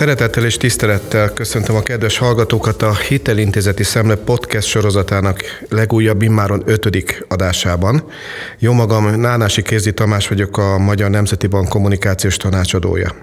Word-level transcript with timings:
Szeretettel 0.00 0.44
és 0.44 0.56
tisztelettel 0.56 1.32
köszöntöm 1.32 1.76
a 1.76 1.82
kedves 1.82 2.18
hallgatókat 2.18 2.82
a 2.82 2.94
Hitelintézeti 2.94 3.82
Szemle 3.82 4.16
podcast 4.16 4.68
sorozatának 4.68 5.40
legújabb 5.68 6.22
immáron 6.22 6.62
ötödik 6.66 7.24
adásában. 7.28 8.04
Jó 8.58 8.72
magam, 8.72 9.20
Nánási 9.20 9.62
Kézi 9.62 9.92
Tamás 9.92 10.28
vagyok, 10.28 10.58
a 10.58 10.78
Magyar 10.78 11.10
Nemzeti 11.10 11.46
Bank 11.46 11.68
kommunikációs 11.68 12.36
tanácsadója. 12.36 13.14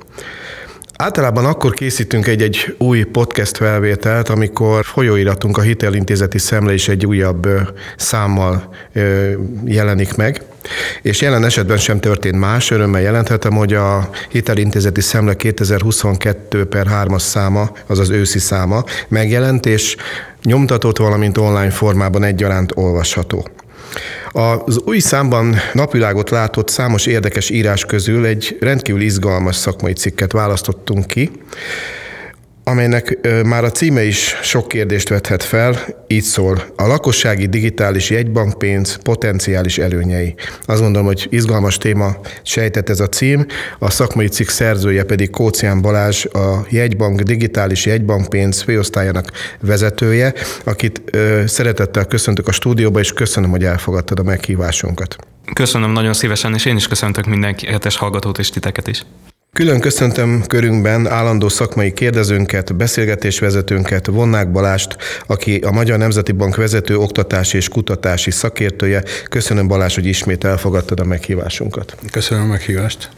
Általában 0.97 1.45
akkor 1.45 1.73
készítünk 1.73 2.27
egy-egy 2.27 2.75
új 2.77 3.03
podcast 3.03 3.57
felvételt, 3.57 4.29
amikor 4.29 4.85
folyóiratunk 4.85 5.57
a 5.57 5.61
Hitelintézeti 5.61 6.37
Szemle 6.37 6.73
is 6.73 6.87
egy 6.87 7.05
újabb 7.05 7.47
számmal 7.95 8.73
jelenik 9.65 10.15
meg. 10.15 10.41
És 11.01 11.21
jelen 11.21 11.45
esetben 11.45 11.77
sem 11.77 11.99
történt 11.99 12.39
más. 12.39 12.71
Örömmel 12.71 13.01
jelenthetem, 13.01 13.53
hogy 13.53 13.73
a 13.73 14.09
Hitelintézeti 14.29 15.01
Szemle 15.01 15.35
2022 15.35 16.65
per 16.65 16.87
3-as 16.89 17.19
száma, 17.19 17.71
azaz 17.87 18.09
őszi 18.09 18.39
száma 18.39 18.83
megjelent, 19.07 19.65
és 19.65 19.95
nyomtatott, 20.43 20.97
valamint 20.97 21.37
online 21.37 21.69
formában 21.69 22.23
egyaránt 22.23 22.71
olvasható. 22.75 23.47
Az 24.31 24.79
új 24.85 24.99
számban 24.99 25.55
napvilágot 25.73 26.29
látott 26.29 26.69
számos 26.69 27.05
érdekes 27.05 27.49
írás 27.49 27.85
közül 27.85 28.25
egy 28.25 28.57
rendkívül 28.59 29.01
izgalmas 29.01 29.55
szakmai 29.55 29.93
cikket 29.93 30.31
választottunk 30.31 31.07
ki, 31.07 31.31
amelynek 32.67 33.17
már 33.45 33.63
a 33.63 33.71
címe 33.71 34.03
is 34.03 34.35
sok 34.41 34.67
kérdést 34.67 35.09
vethet 35.09 35.43
fel, 35.43 35.77
így 36.07 36.23
szól. 36.23 36.63
A 36.75 36.87
lakossági 36.87 37.45
digitális 37.45 38.09
jegybankpénz 38.09 38.95
potenciális 39.03 39.77
előnyei. 39.77 40.35
Azt 40.65 40.81
gondolom, 40.81 41.07
hogy 41.07 41.27
izgalmas 41.29 41.77
téma 41.77 42.15
sejtett 42.43 42.89
ez 42.89 42.99
a 42.99 43.07
cím, 43.07 43.45
a 43.79 43.89
szakmai 43.89 44.27
cikk 44.27 44.47
szerzője 44.47 45.03
pedig 45.03 45.29
Kócián 45.29 45.81
Balázs, 45.81 46.25
a 46.25 46.65
jegybank 46.69 47.21
digitális 47.21 47.85
jegybankpénz 47.85 48.61
főosztályának 48.61 49.31
vezetője, 49.61 50.33
akit 50.63 51.01
ö, 51.11 51.43
szeretettel 51.45 52.05
köszöntök 52.05 52.47
a 52.47 52.51
stúdióba, 52.51 52.99
és 52.99 53.13
köszönöm, 53.13 53.49
hogy 53.49 53.63
elfogadtad 53.63 54.19
a 54.19 54.23
meghívásunkat. 54.23 55.15
Köszönöm 55.53 55.91
nagyon 55.91 56.13
szívesen, 56.13 56.53
és 56.53 56.65
én 56.65 56.75
is 56.75 56.87
köszöntök 56.87 57.25
mindenki, 57.25 57.67
hallgatót 57.95 58.39
és 58.39 58.49
titeket 58.49 58.87
is. 58.87 59.03
Külön 59.57 59.79
köszöntöm 59.79 60.43
körünkben 60.47 61.07
állandó 61.07 61.49
szakmai 61.49 61.93
kérdezőnket, 61.93 62.75
beszélgetésvezetőnket, 62.75 64.07
Vonnák 64.07 64.51
Balást, 64.51 64.97
aki 65.27 65.57
a 65.57 65.71
Magyar 65.71 65.97
Nemzeti 65.97 66.31
Bank 66.31 66.55
vezető 66.55 66.97
oktatási 66.97 67.57
és 67.57 67.69
kutatási 67.69 68.31
szakértője. 68.31 69.03
Köszönöm 69.29 69.67
Balázs, 69.67 69.95
hogy 69.95 70.05
ismét 70.05 70.43
elfogadtad 70.43 70.99
a 70.99 71.03
meghívásunkat. 71.03 71.95
Köszönöm 72.11 72.43
a 72.43 72.47
meghívást. 72.47 73.09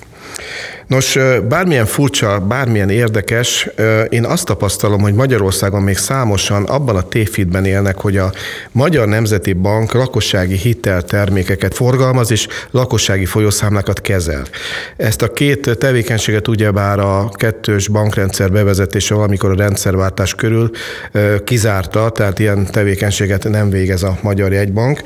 Nos, 0.87 1.17
bármilyen 1.49 1.85
furcsa, 1.85 2.39
bármilyen 2.39 2.89
érdekes, 2.89 3.69
én 4.09 4.25
azt 4.25 4.45
tapasztalom, 4.45 5.01
hogy 5.01 5.13
Magyarországon 5.13 5.81
még 5.81 5.97
számosan 5.97 6.63
abban 6.63 6.95
a 6.95 7.01
tévhitben 7.01 7.65
élnek, 7.65 7.97
hogy 7.97 8.17
a 8.17 8.31
Magyar 8.71 9.07
Nemzeti 9.07 9.53
Bank 9.53 9.93
lakossági 9.93 10.55
hiteltermékeket 10.55 11.73
forgalmaz 11.73 12.31
és 12.31 12.47
lakossági 12.71 13.25
folyószámlákat 13.25 14.01
kezel. 14.01 14.43
Ezt 14.97 15.21
a 15.21 15.31
két 15.33 15.77
tevékenységet 15.77 16.47
ugyebár 16.47 16.99
a 16.99 17.29
kettős 17.33 17.87
bankrendszer 17.87 18.51
bevezetése 18.51 19.13
valamikor 19.15 19.51
a 19.51 19.55
rendszerváltás 19.55 20.35
körül 20.35 20.71
kizárta, 21.43 22.09
tehát 22.09 22.39
ilyen 22.39 22.65
tevékenységet 22.71 23.49
nem 23.49 23.69
végez 23.69 24.03
a 24.03 24.17
Magyar 24.21 24.51
Jegybank. 24.51 25.01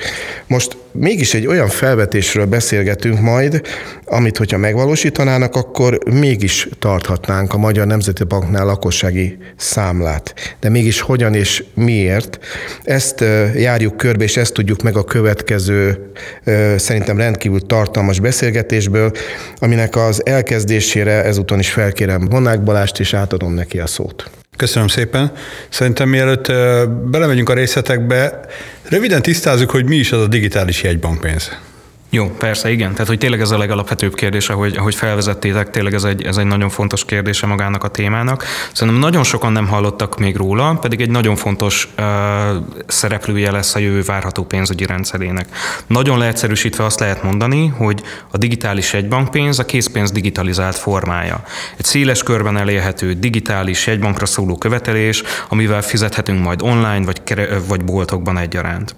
Most 0.48 0.78
mégis 0.92 1.34
egy 1.34 1.48
olyan 1.48 1.68
felvetésről 1.68 2.46
beszélgetünk 2.46 3.20
majd, 3.20 3.62
amit 4.06 4.38
hogyha 4.38 4.58
megvalósítanának, 4.58 5.42
akkor 5.52 5.97
mégis 6.11 6.67
tarthatnánk 6.80 7.53
a 7.53 7.58
Magyar 7.58 7.88
Nemzeti 7.88 8.23
Banknál 8.23 8.66
lakossági 8.66 9.38
számlát. 9.56 10.34
De 10.59 10.69
mégis 10.69 11.01
hogyan 11.01 11.34
és 11.34 11.63
miért? 11.73 12.40
Ezt 12.84 13.19
járjuk 13.56 13.97
körbe, 13.97 14.23
és 14.23 14.38
ezt 14.38 14.53
tudjuk 14.53 14.81
meg 14.81 14.97
a 14.97 15.03
következő 15.03 16.12
szerintem 16.78 17.18
rendkívül 17.18 17.66
tartalmas 17.66 18.19
beszélgetésből, 18.19 19.12
aminek 19.59 19.95
az 19.95 20.25
elkezdésére 20.25 21.23
ezúton 21.23 21.59
is 21.59 21.69
felkérem 21.69 22.28
Vonák 22.29 22.63
Balást, 22.63 23.00
és 23.00 23.13
átadom 23.13 23.53
neki 23.53 23.79
a 23.79 23.88
szót. 23.88 24.29
Köszönöm 24.57 24.88
szépen. 24.88 25.31
Szerintem 25.69 26.09
mielőtt 26.09 26.47
belemegyünk 27.09 27.50
a 27.50 27.53
részletekbe, 27.53 28.39
röviden 28.89 29.22
tisztázzuk, 29.22 29.69
hogy 29.69 29.85
mi 29.85 29.95
is 29.95 30.12
az 30.12 30.22
a 30.22 30.28
digitális 30.28 30.84
jegybankpénz. 30.84 31.51
Jó, 32.13 32.29
persze, 32.38 32.72
igen. 32.72 32.91
Tehát, 32.91 33.07
hogy 33.07 33.18
tényleg 33.18 33.41
ez 33.41 33.51
a 33.51 33.57
legalapvetőbb 33.57 34.13
kérdés, 34.13 34.50
ahogy, 34.50 34.75
ahogy 34.78 34.96
felvezettétek, 34.96 35.69
tényleg 35.69 35.94
ez 35.94 36.03
egy, 36.03 36.24
ez 36.24 36.38
egy 36.38 36.46
nagyon 36.46 36.69
fontos 36.69 37.06
kérdése 37.06 37.46
magának 37.46 37.84
a 37.84 37.88
témának. 37.88 38.46
Szerintem 38.74 39.01
nagyon 39.01 39.24
sokan 39.24 39.51
nem 39.51 39.68
hallottak 39.68 40.19
még 40.19 40.35
róla, 40.35 40.78
pedig 40.81 41.01
egy 41.01 41.09
nagyon 41.09 41.35
fontos 41.35 41.90
uh, 41.97 42.06
szereplője 42.88 43.51
lesz 43.51 43.75
a 43.75 43.79
jövő 43.79 44.01
várható 44.01 44.44
pénzügyi 44.44 44.85
rendszerének. 44.85 45.47
Nagyon 45.88 46.18
leegyszerűsítve 46.18 46.84
azt 46.84 47.00
lehet 47.00 47.24
mondani, 47.24 47.68
hogy 47.68 48.01
a 48.31 48.38
digitális 48.38 48.94
egybankpénz 48.94 49.59
a 49.59 49.66
készpénz 49.66 50.12
digitalizált 50.12 50.75
formája. 50.75 51.44
Egy 51.78 51.85
széles 51.85 52.24
körben 52.24 52.57
elérhető 52.57 53.13
digitális 53.13 53.88
egybankra 53.88 54.25
szóló 54.25 54.57
követelés, 54.57 55.24
amivel 55.50 55.81
fizethetünk 55.81 56.44
majd 56.44 56.62
online 56.62 57.06
vagy, 57.06 57.22
vagy 57.68 57.84
boltokban 57.84 58.38
egyaránt. 58.38 58.95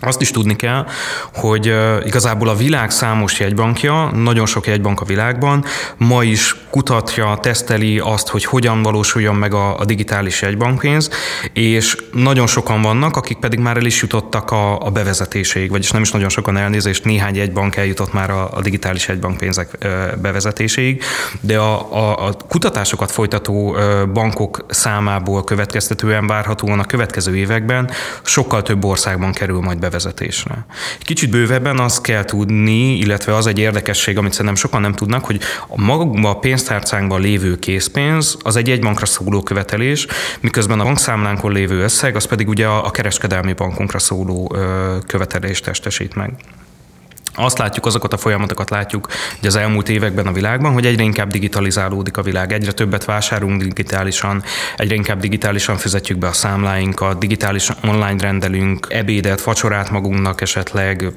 Azt 0.00 0.20
is 0.20 0.30
tudni 0.30 0.56
kell, 0.56 0.86
hogy 1.34 1.74
igazából 2.04 2.48
a 2.48 2.54
világ 2.54 2.90
számos 2.90 3.40
jegybankja, 3.40 4.10
nagyon 4.14 4.46
sok 4.46 4.66
jegybank 4.66 5.00
a 5.00 5.04
világban, 5.04 5.64
ma 5.96 6.22
is 6.22 6.56
kutatja, 6.70 7.38
teszteli 7.42 7.98
azt, 7.98 8.28
hogy 8.28 8.44
hogyan 8.44 8.82
valósuljon 8.82 9.34
meg 9.34 9.54
a, 9.54 9.78
a 9.78 9.84
digitális 9.84 10.42
jegybankpénz, 10.42 11.10
és 11.52 11.96
nagyon 12.12 12.46
sokan 12.46 12.82
vannak, 12.82 13.16
akik 13.16 13.38
pedig 13.38 13.58
már 13.58 13.76
el 13.76 13.84
is 13.84 14.00
jutottak 14.00 14.50
a, 14.50 14.86
a 14.86 14.90
bevezetéséig, 14.90 15.70
vagyis 15.70 15.90
nem 15.90 16.02
is 16.02 16.10
nagyon 16.10 16.28
sokan 16.28 16.56
elnézést, 16.56 17.04
néhány 17.04 17.36
jegybank 17.36 17.76
eljutott 17.76 18.12
már 18.12 18.30
a, 18.30 18.48
a 18.52 18.60
digitális 18.60 19.08
jegybankpénzek 19.08 19.78
bevezetéséig, 20.22 21.02
de 21.40 21.58
a, 21.58 21.92
a, 21.92 22.26
a 22.26 22.36
kutatásokat 22.48 23.10
folytató 23.10 23.76
bankok 24.12 24.64
számából 24.68 25.44
következtetően 25.44 26.26
várhatóan 26.26 26.78
a 26.78 26.84
következő 26.84 27.36
években 27.36 27.90
sokkal 28.22 28.62
több 28.62 28.84
országban 28.84 29.32
kerül 29.32 29.60
majd 29.60 29.78
bevezetésre. 29.88 30.66
Kicsit 30.98 31.30
bővebben 31.30 31.78
azt 31.78 32.02
kell 32.02 32.24
tudni, 32.24 32.96
illetve 32.96 33.34
az 33.34 33.46
egy 33.46 33.58
érdekesség, 33.58 34.18
amit 34.18 34.32
szerintem 34.32 34.54
sokan 34.54 34.80
nem 34.80 34.92
tudnak, 34.92 35.24
hogy 35.24 35.40
a 35.68 35.80
maga 35.80 36.28
a 36.28 36.38
pénztárcánkban 36.38 37.20
lévő 37.20 37.58
készpénz 37.58 38.36
az 38.42 38.56
egy 38.56 38.70
egybankra 38.70 39.06
szóló 39.06 39.42
követelés, 39.42 40.06
miközben 40.40 40.80
a 40.80 40.84
bankszámlánkon 40.84 41.52
lévő 41.52 41.82
összeg 41.82 42.16
az 42.16 42.24
pedig 42.24 42.48
ugye 42.48 42.66
a 42.66 42.90
kereskedelmi 42.90 43.52
bankunkra 43.52 43.98
szóló 43.98 44.56
követelést 45.06 45.64
testesít 45.64 46.14
meg. 46.14 46.32
Azt 47.38 47.58
látjuk, 47.58 47.86
azokat 47.86 48.12
a 48.12 48.16
folyamatokat 48.16 48.70
látjuk 48.70 49.08
hogy 49.38 49.48
az 49.48 49.56
elmúlt 49.56 49.88
években 49.88 50.26
a 50.26 50.32
világban, 50.32 50.72
hogy 50.72 50.86
egyre 50.86 51.02
inkább 51.02 51.30
digitalizálódik 51.30 52.16
a 52.16 52.22
világ, 52.22 52.52
egyre 52.52 52.72
többet 52.72 53.04
vásárolunk 53.04 53.62
digitálisan, 53.62 54.42
egyre 54.76 54.94
inkább 54.94 55.20
digitálisan 55.20 55.76
fizetjük 55.76 56.18
be 56.18 56.26
a 56.26 56.32
számláinkat, 56.32 57.18
digitális 57.18 57.68
online 57.82 58.16
rendelünk, 58.18 58.86
ebédet, 58.90 59.42
vacsorát 59.42 59.90
magunknak 59.90 60.40
esetleg, 60.40 61.12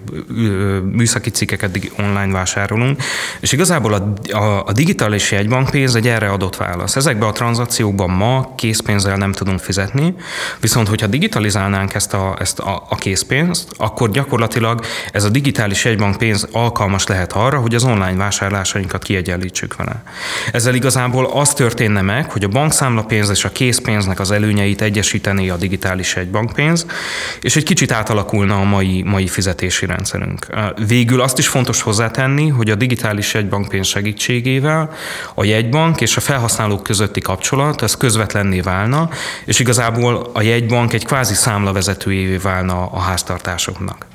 műszaki 0.92 1.30
cikkeket 1.30 1.80
online 1.98 2.32
vásárolunk, 2.32 3.02
és 3.40 3.52
igazából 3.52 3.94
a, 3.94 4.34
a, 4.36 4.66
a 4.66 4.72
digitális 4.72 5.32
jegybankpénz 5.32 5.96
egy 5.96 6.08
erre 6.08 6.30
adott 6.30 6.56
válasz. 6.56 6.96
Ezekben 6.96 7.30
a 7.30 7.32
tranzakciókban 7.32 8.10
ma 8.10 8.54
készpénzzel 8.56 9.16
nem 9.16 9.32
tudunk 9.32 9.60
fizetni, 9.60 10.16
viszont 10.60 10.88
hogyha 10.88 11.08
digitalizálnánk 11.08 11.94
ezt 11.94 12.14
a, 12.14 12.36
ezt 12.40 12.60
a, 12.60 12.84
a 12.90 12.96
készpénzt, 12.96 13.72
akkor 13.78 14.12
gyakorlatilag 14.12 14.86
ez 15.12 15.24
a 15.24 15.30
digitális 15.30 15.86
jegybank 15.86 16.11
pénz 16.18 16.48
alkalmas 16.52 17.08
lehet 17.08 17.34
arra, 17.34 17.60
hogy 17.60 17.76
az 17.76 17.84
online 17.84 18.16
vásárlásainkat 18.16 19.04
kiegyenlítsük 19.04 19.76
vele. 19.76 20.04
Ezzel 20.52 20.76
igazából 20.76 21.26
az 21.26 21.54
történne 21.54 22.02
meg, 22.02 22.32
hogy 22.32 22.44
a 22.44 22.48
bankszámlapénz 22.48 23.30
és 23.30 23.46
a 23.46 23.52
készpénznek 23.52 24.20
az 24.20 24.32
előnyeit 24.32 24.82
egyesítené 24.82 25.50
a 25.50 25.56
digitális 25.56 26.16
egybankpénz, 26.16 26.86
és 27.42 27.56
egy 27.56 27.64
kicsit 27.64 27.92
átalakulna 27.92 28.60
a 28.60 28.64
mai, 28.64 29.02
mai 29.04 29.28
fizetési 29.28 29.86
rendszerünk. 29.86 30.48
Végül 30.88 31.22
azt 31.22 31.38
is 31.38 31.48
fontos 31.48 31.82
hozzátenni, 31.82 32.48
hogy 32.48 32.70
a 32.70 32.76
digitális 32.76 33.36
egybankpénz 33.36 33.88
segítségével 33.88 34.94
a 35.34 35.44
jegybank 35.44 36.02
és 36.02 36.18
a 36.18 36.22
felhasználók 36.22 36.84
közötti 36.84 37.22
kapcsolat 37.22 37.82
ez 37.82 37.98
közvetlenné 37.98 38.60
válna, 38.60 39.10
és 39.46 39.60
igazából 39.60 40.30
a 40.34 40.42
jegybank 40.42 40.94
egy 40.94 41.06
kvázi 41.06 41.34
számlavezetőjévé 41.34 42.38
válna 42.38 42.86
a 42.86 43.00
háztartásoknak. 43.00 44.11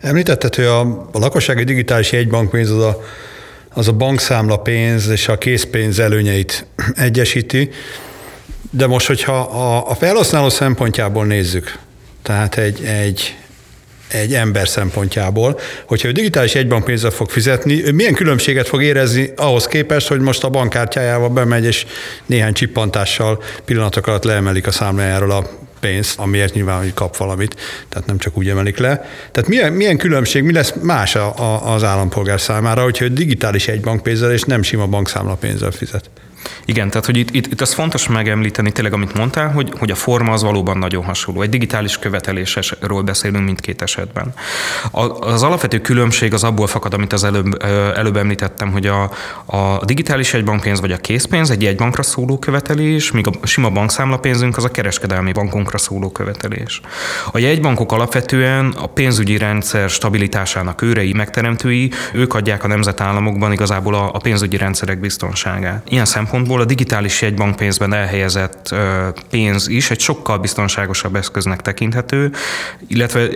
Említetted, 0.00 0.54
hogy 0.54 0.64
a, 0.64 0.80
a 1.12 1.18
lakossági 1.18 1.64
digitális 1.64 2.12
jegybankpénz 2.12 2.70
az 2.70 2.82
a, 2.82 3.04
az 3.68 3.88
a 3.88 3.92
bankszámla 3.92 4.56
pénz 4.56 5.08
és 5.08 5.28
a 5.28 5.38
készpénz 5.38 5.98
előnyeit 5.98 6.66
egyesíti, 6.94 7.70
de 8.70 8.86
most, 8.86 9.06
hogyha 9.06 9.38
a, 9.40 9.90
a 9.90 9.94
felhasználó 9.94 10.48
szempontjából 10.48 11.24
nézzük, 11.24 11.78
tehát 12.22 12.58
egy, 12.58 12.84
egy 12.84 13.36
egy 14.08 14.34
ember 14.34 14.68
szempontjából, 14.68 15.60
hogyha 15.86 16.08
ő 16.08 16.12
digitális 16.12 16.54
egybankpénzzel 16.54 17.10
fog 17.10 17.30
fizetni, 17.30 17.84
ő 17.84 17.92
milyen 17.92 18.14
különbséget 18.14 18.68
fog 18.68 18.82
érezni 18.82 19.32
ahhoz 19.36 19.66
képest, 19.66 20.08
hogy 20.08 20.20
most 20.20 20.44
a 20.44 20.48
bankkártyájával 20.48 21.28
bemegy, 21.28 21.64
és 21.64 21.86
néhány 22.26 22.52
csippantással 22.52 23.42
pillanatok 23.64 24.06
alatt 24.06 24.24
leemelik 24.24 24.66
a 24.66 24.70
számlájáról 24.70 25.30
a 25.30 25.65
pénzt, 25.86 26.18
amiért 26.18 26.54
nyilván, 26.54 26.78
hogy 26.78 26.94
kap 26.94 27.16
valamit, 27.16 27.56
tehát 27.88 28.06
nem 28.06 28.18
csak 28.18 28.36
úgy 28.38 28.48
emelik 28.48 28.78
le. 28.78 28.96
Tehát 29.32 29.48
milyen, 29.48 29.72
milyen 29.72 29.96
különbség, 29.96 30.42
mi 30.42 30.52
lesz 30.52 30.72
más 30.82 31.14
a, 31.14 31.38
a, 31.38 31.74
az 31.74 31.84
állampolgár 31.84 32.40
számára, 32.40 32.82
hogyha 32.82 33.08
digitális 33.08 33.68
egybankpénzzel 33.68 34.32
és 34.32 34.42
nem 34.42 34.62
sima 34.62 34.86
bankszámla 34.86 35.34
pénzzel 35.34 35.70
fizet? 35.70 36.10
Igen, 36.64 36.88
tehát 36.90 37.06
hogy 37.06 37.16
itt, 37.16 37.30
itt, 37.30 37.46
itt 37.46 37.60
az 37.60 37.72
fontos 37.72 38.08
megemlíteni 38.08 38.72
tényleg, 38.72 38.92
amit 38.92 39.14
mondtál, 39.14 39.50
hogy, 39.50 39.72
hogy 39.78 39.90
a 39.90 39.94
forma 39.94 40.32
az 40.32 40.42
valóban 40.42 40.78
nagyon 40.78 41.04
hasonló. 41.04 41.42
Egy 41.42 41.48
digitális 41.48 41.98
követelésről 41.98 43.02
beszélünk 43.02 43.44
mindkét 43.44 43.82
esetben. 43.82 44.34
A, 44.90 45.00
az 45.00 45.42
alapvető 45.42 45.80
különbség 45.80 46.32
az 46.32 46.44
abból 46.44 46.66
fakad, 46.66 46.94
amit 46.94 47.12
az 47.12 47.24
előbb, 47.24 47.62
előbb 47.96 48.16
említettem, 48.16 48.70
hogy 48.72 48.86
a, 48.86 49.10
a 49.44 49.84
digitális 49.84 50.34
egybankpénz 50.34 50.80
vagy 50.80 50.92
a 50.92 50.96
készpénz 50.96 51.50
egy 51.50 51.64
egybankra 51.64 52.02
szóló 52.02 52.38
követelés, 52.38 53.12
míg 53.12 53.26
a 53.26 53.46
sima 53.46 53.70
bankszámlapénzünk 53.70 54.56
az 54.56 54.64
a 54.64 54.70
kereskedelmi 54.70 55.32
bankunkra 55.32 55.78
szóló 55.78 56.10
követelés. 56.10 56.80
A 57.32 57.38
jegybankok 57.38 57.92
alapvetően 57.92 58.74
a 58.76 58.86
pénzügyi 58.86 59.38
rendszer 59.38 59.88
stabilitásának 59.88 60.82
őrei, 60.82 61.12
megteremtői, 61.12 61.90
ők 62.12 62.34
adják 62.34 62.64
a 62.64 62.66
nemzetállamokban 62.66 63.52
igazából 63.52 63.94
a, 63.94 64.10
a 64.12 64.18
pénzügyi 64.18 64.56
rendszerek 64.56 65.00
biztonságát. 65.00 65.86
Ilyen 65.88 66.04
szempontból 66.04 66.35
szempontból 66.36 66.66
a 66.66 66.68
digitális 66.68 67.22
jegybankpénzben 67.22 67.92
elhelyezett 67.92 68.74
pénz 69.30 69.68
is 69.68 69.90
egy 69.90 70.00
sokkal 70.00 70.38
biztonságosabb 70.38 71.16
eszköznek 71.16 71.62
tekinthető, 71.62 72.32
illetve 72.86 73.28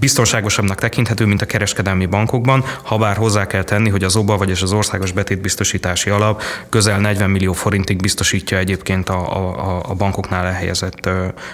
biztonságosabbnak 0.00 0.78
tekinthető, 0.78 1.26
mint 1.26 1.42
a 1.42 1.46
kereskedelmi 1.46 2.06
bankokban, 2.06 2.64
ha 2.82 2.98
bár 2.98 3.16
hozzá 3.16 3.46
kell 3.46 3.62
tenni, 3.62 3.88
hogy 3.88 4.04
az 4.04 4.16
OBA, 4.16 4.36
vagyis 4.36 4.62
az 4.62 4.72
Országos 4.72 5.12
Betétbiztosítási 5.12 6.10
Alap 6.10 6.42
közel 6.68 7.00
40 7.00 7.30
millió 7.30 7.52
forintig 7.52 7.96
biztosítja 7.96 8.58
egyébként 8.58 9.08
a, 9.08 9.36
a, 9.36 9.82
a 9.88 9.94
bankoknál 9.94 10.46
elhelyezett 10.46 11.08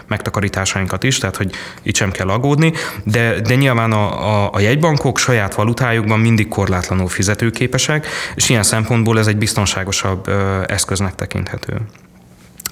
megtakarításainkat 0.06 1.02
is, 1.02 1.18
tehát 1.18 1.36
hogy 1.36 1.50
itt 1.82 1.96
sem 1.96 2.10
kell 2.10 2.28
aggódni, 2.28 2.72
de, 3.04 3.40
de 3.40 3.54
nyilván 3.54 3.92
a, 3.92 4.44
a, 4.44 4.50
a 4.52 4.60
jegybankok 4.60 5.18
saját 5.18 5.54
valutájukban 5.54 6.20
mindig 6.20 6.48
korlátlanul 6.48 7.08
fizetőképesek, 7.08 8.06
és 8.34 8.48
ilyen 8.48 8.62
szempontból 8.62 9.18
ez 9.18 9.26
egy 9.26 9.36
biztonságosabb 9.36 10.28
eszköznek 10.66 11.14
tekinthető. 11.14 11.80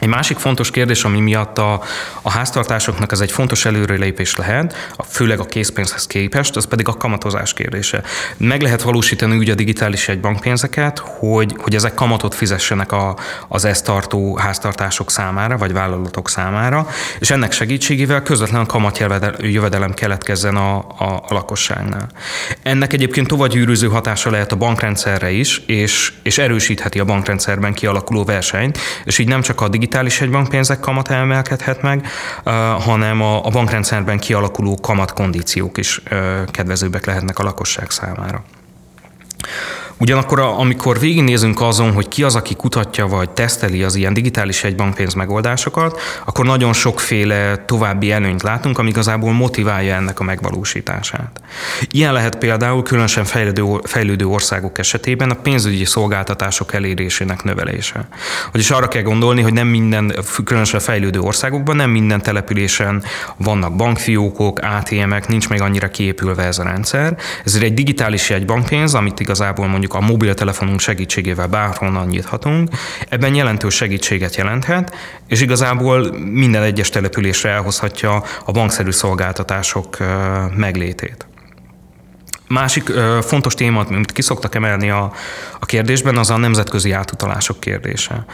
Egy 0.00 0.08
másik 0.08 0.38
fontos 0.38 0.70
kérdés, 0.70 1.04
ami 1.04 1.20
miatt 1.20 1.58
a, 1.58 1.82
a 2.22 2.30
háztartásoknak 2.30 3.12
ez 3.12 3.20
egy 3.20 3.32
fontos 3.32 3.64
előrelépés 3.64 4.36
lehet, 4.36 4.94
főleg 5.08 5.40
a 5.40 5.44
készpénzhez 5.44 6.06
képest, 6.06 6.56
az 6.56 6.66
pedig 6.66 6.88
a 6.88 6.96
kamatozás 6.96 7.52
kérdése. 7.52 8.02
Meg 8.36 8.62
lehet 8.62 8.82
valósítani 8.82 9.36
úgy 9.36 9.50
a 9.50 9.54
digitális 9.54 10.08
egybankpénzeket, 10.08 10.98
hogy, 10.98 11.54
hogy 11.58 11.74
ezek 11.74 11.94
kamatot 11.94 12.34
fizessenek 12.34 12.92
a, 12.92 13.16
az 13.48 13.64
ezt 13.64 13.84
tartó 13.84 14.36
háztartások 14.36 15.10
számára, 15.10 15.56
vagy 15.56 15.72
vállalatok 15.72 16.28
számára, 16.28 16.86
és 17.18 17.30
ennek 17.30 17.52
segítségével 17.52 18.22
közvetlen 18.22 18.66
kamatjövedelem 18.66 19.94
keletkezzen 19.94 20.56
a, 20.56 20.76
a, 20.76 21.24
a 21.28 21.34
lakosságnál. 21.34 22.08
Ennek 22.62 22.92
egyébként 22.92 23.26
tovagyűrűző 23.26 23.88
hatása 23.88 24.30
lehet 24.30 24.52
a 24.52 24.56
bankrendszerre 24.56 25.30
is, 25.30 25.62
és, 25.66 26.12
és 26.22 26.38
erősítheti 26.38 26.98
a 26.98 27.04
bankrendszerben 27.04 27.72
kialakuló 27.72 28.24
versenyt, 28.24 28.78
és 29.04 29.18
így 29.18 29.28
nem 29.28 29.40
csak 29.40 29.60
a 29.60 29.68
digitális 29.68 29.88
digitális 29.90 30.20
egybankpénzek 30.20 30.80
kamata 30.80 31.14
emelkedhet 31.14 31.82
meg, 31.82 32.06
hanem 32.78 33.22
a, 33.22 33.48
bankrendszerben 33.50 34.18
kialakuló 34.18 34.78
kamatkondíciók 34.80 35.78
is 35.78 36.02
kedvezőbbek 36.50 37.06
lehetnek 37.06 37.38
a 37.38 37.42
lakosság 37.42 37.90
számára. 37.90 38.44
Ugyanakkor, 40.00 40.38
amikor 40.40 40.98
végignézünk 40.98 41.60
azon, 41.60 41.92
hogy 41.92 42.08
ki 42.08 42.22
az, 42.22 42.34
aki 42.34 42.54
kutatja 42.54 43.06
vagy 43.06 43.30
teszteli 43.30 43.82
az 43.82 43.94
ilyen 43.94 44.14
digitális 44.14 44.64
egybankpénz 44.64 45.14
megoldásokat, 45.14 46.00
akkor 46.24 46.44
nagyon 46.44 46.72
sokféle 46.72 47.56
további 47.56 48.10
előnyt 48.10 48.42
látunk, 48.42 48.78
ami 48.78 48.88
igazából 48.88 49.32
motiválja 49.32 49.94
ennek 49.94 50.20
a 50.20 50.24
megvalósítását. 50.24 51.40
Ilyen 51.90 52.12
lehet 52.12 52.36
például 52.38 52.82
különösen 52.82 53.24
fejlődő, 53.24 53.64
fejlődő 53.82 54.26
országok 54.26 54.78
esetében 54.78 55.30
a 55.30 55.34
pénzügyi 55.34 55.84
szolgáltatások 55.84 56.74
elérésének 56.74 57.42
növelése. 57.42 58.08
Vagyis 58.52 58.70
arra 58.70 58.88
kell 58.88 59.02
gondolni, 59.02 59.42
hogy 59.42 59.52
nem 59.52 59.66
minden, 59.66 60.14
különösen 60.44 60.80
fejlődő 60.80 61.20
országokban 61.20 61.76
nem 61.76 61.90
minden 61.90 62.22
településen 62.22 63.02
vannak 63.36 63.76
bankfiókok, 63.76 64.58
ATM-ek, 64.58 65.28
nincs 65.28 65.48
még 65.48 65.60
annyira 65.60 65.88
kiépülve 65.88 66.42
ez 66.42 66.58
a 66.58 66.62
rendszer. 66.62 67.16
Ezért 67.44 67.64
egy 67.64 67.74
digitális 67.74 68.30
egybankpénz, 68.30 68.94
amit 68.94 69.20
igazából 69.20 69.66
mondjuk 69.66 69.88
mondjuk 69.90 70.10
a 70.10 70.12
mobiltelefonunk 70.12 70.80
segítségével 70.80 71.46
bárhonnan 71.46 72.06
nyithatunk, 72.06 72.68
ebben 73.08 73.34
jelentős 73.34 73.74
segítséget 73.74 74.36
jelenthet, 74.36 74.96
és 75.28 75.40
igazából 75.40 76.18
minden 76.18 76.62
egyes 76.62 76.88
településre 76.88 77.50
elhozhatja 77.50 78.22
a 78.44 78.52
bankszerű 78.52 78.90
szolgáltatások 78.90 79.96
meglétét. 80.56 81.29
Másik 82.52 82.88
ö, 82.88 83.18
fontos 83.22 83.54
téma, 83.54 83.80
amit 83.88 84.12
ki 84.12 84.22
szoktak 84.22 84.54
emelni 84.54 84.90
a, 84.90 85.12
a 85.60 85.66
kérdésben, 85.66 86.16
az 86.16 86.30
a 86.30 86.36
nemzetközi 86.36 86.92
átutalások 86.92 87.60
kérdése. 87.60 88.24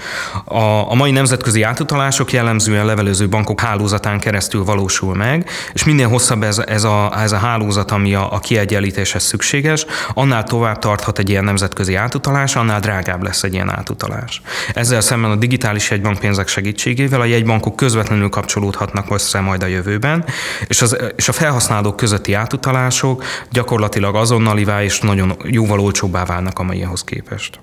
A, 0.45 0.91
a 0.91 0.95
mai 0.95 1.11
nemzetközi 1.11 1.63
átutalások 1.63 2.33
jellemzően 2.33 2.87
levelező 2.87 3.29
bankok 3.29 3.61
hálózatán 3.61 4.21
keresztül 4.21 4.65
valósul 4.65 5.15
meg, 5.15 5.51
és 5.73 5.85
minél 5.85 6.09
hosszabb 6.09 6.43
ez, 6.43 6.59
ez, 6.59 6.85
a, 6.85 7.21
ez 7.23 7.33
a 7.33 7.37
hálózat, 7.37 7.91
ami 7.91 8.15
a, 8.15 8.33
a 8.33 8.39
kiegyenlítéshez 8.39 9.23
szükséges, 9.23 9.87
annál 10.15 10.45
tovább 10.45 10.79
tarthat 10.79 11.19
egy 11.19 11.31
ilyen 11.31 11.45
nemzetközi 11.45 11.95
átutalás, 11.95 12.57
annál 12.57 12.81
drágább 12.81 13.23
lesz 13.23 13.43
egy 13.43 13.53
ilyen 13.53 13.71
átutalás. 13.71 14.43
Ezzel 14.75 15.01
szemben 15.01 15.31
a 15.31 15.37
digitális 15.37 15.91
jegybankpénzek 15.91 16.49
segítségével 16.49 17.21
a 17.21 17.25
jegybankok 17.25 17.77
közvetlenül 17.77 18.29
kapcsolódhatnak 18.29 19.11
össze 19.11 19.41
majd 19.41 19.63
a 19.63 19.67
jövőben, 19.67 20.25
és, 20.67 20.83
az, 20.83 20.97
és 21.17 21.29
a 21.29 21.33
felhasználók 21.33 21.97
közötti 21.97 22.33
átutalások 22.33 23.25
gyakorlatilag 23.51 24.05
gyakorlatilag 24.07 24.15
azonnalivá 24.15 24.83
és 24.83 25.01
nagyon 25.01 25.37
jóval 25.45 25.81
olcsóbbá 25.81 26.25
válnak 26.25 26.59
a 26.59 26.63
maihoz 26.63 27.05
képest. 27.05 27.61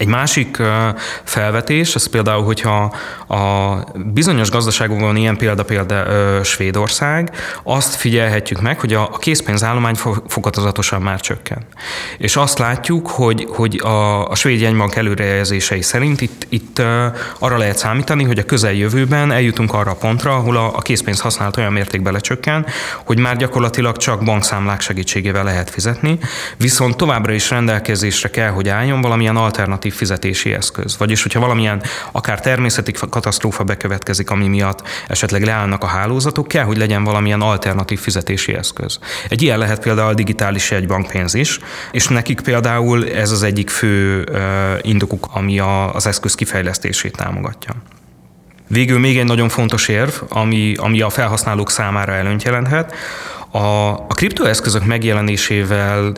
Egy 0.00 0.06
másik 0.06 0.62
felvetés, 1.24 1.94
az 1.94 2.08
például, 2.08 2.44
hogyha 2.44 2.94
a 3.28 3.74
bizonyos 3.94 4.50
gazdaságokban 4.50 5.16
ilyen 5.16 5.36
példa 5.36 5.64
például 5.64 6.44
Svédország, 6.44 7.30
azt 7.62 7.94
figyelhetjük 7.94 8.60
meg, 8.60 8.80
hogy 8.80 8.94
a 8.94 9.08
készpénzállomány 9.18 9.94
fokozatosan 10.26 11.02
már 11.02 11.20
csökken. 11.20 11.66
És 12.18 12.36
azt 12.36 12.58
látjuk, 12.58 13.08
hogy, 13.08 13.46
hogy 13.48 13.80
a, 13.84 14.28
a 14.28 14.34
svéd 14.34 14.60
jegybank 14.60 14.94
előrejelzései 14.94 15.82
szerint 15.82 16.20
itt, 16.20 16.46
itt 16.48 16.82
arra 17.38 17.56
lehet 17.56 17.78
számítani, 17.78 18.24
hogy 18.24 18.38
a 18.38 18.44
közeljövőben 18.44 19.32
eljutunk 19.32 19.72
arra 19.72 19.90
a 19.90 19.94
pontra, 19.94 20.34
ahol 20.34 20.56
a 20.56 20.80
készpénz 20.80 21.20
használat 21.20 21.56
olyan 21.56 21.72
mértékben 21.72 22.12
lecsökken, 22.12 22.66
hogy 23.04 23.18
már 23.18 23.36
gyakorlatilag 23.36 23.96
csak 23.96 24.24
bankszámlák 24.24 24.80
segítségével 24.80 25.44
lehet 25.44 25.70
fizetni, 25.70 26.18
viszont 26.56 26.96
továbbra 26.96 27.32
is 27.32 27.50
rendelkezésre 27.50 28.30
kell, 28.30 28.50
hogy 28.50 28.68
álljon 28.68 29.00
valamilyen 29.00 29.36
alternatív 29.36 29.88
alternatív 29.90 29.94
fizetési 29.94 30.52
eszköz. 30.52 30.96
Vagyis, 30.98 31.22
hogyha 31.22 31.40
valamilyen 31.40 31.82
akár 32.12 32.40
természeti 32.40 32.92
katasztrófa 33.10 33.64
bekövetkezik, 33.64 34.30
ami 34.30 34.48
miatt 34.48 34.82
esetleg 35.08 35.42
leállnak 35.44 35.82
a 35.82 35.86
hálózatok, 35.86 36.48
kell, 36.48 36.64
hogy 36.64 36.76
legyen 36.76 37.04
valamilyen 37.04 37.40
alternatív 37.40 38.00
fizetési 38.00 38.54
eszköz. 38.54 38.98
Egy 39.28 39.42
ilyen 39.42 39.58
lehet 39.58 39.80
például 39.80 40.08
a 40.08 40.14
digitális 40.14 40.70
jegybankpénz 40.70 41.34
is, 41.34 41.58
és 41.92 42.08
nekik 42.08 42.40
például 42.40 43.08
ez 43.08 43.30
az 43.30 43.42
egyik 43.42 43.70
fő 43.70 44.24
indokuk, 44.82 45.28
ami 45.32 45.58
az 45.92 46.06
eszköz 46.06 46.34
kifejlesztését 46.34 47.16
támogatja. 47.16 47.74
Végül 48.68 48.98
még 48.98 49.18
egy 49.18 49.24
nagyon 49.24 49.48
fontos 49.48 49.88
érv, 49.88 50.12
ami, 50.28 50.74
ami 50.76 51.00
a 51.00 51.10
felhasználók 51.10 51.70
számára 51.70 52.12
előnyt 52.12 52.42
jelenthet, 52.42 52.94
a, 53.50 53.90
a 53.90 54.14
kriptoeszközök 54.14 54.84
megjelenésével 54.84 56.12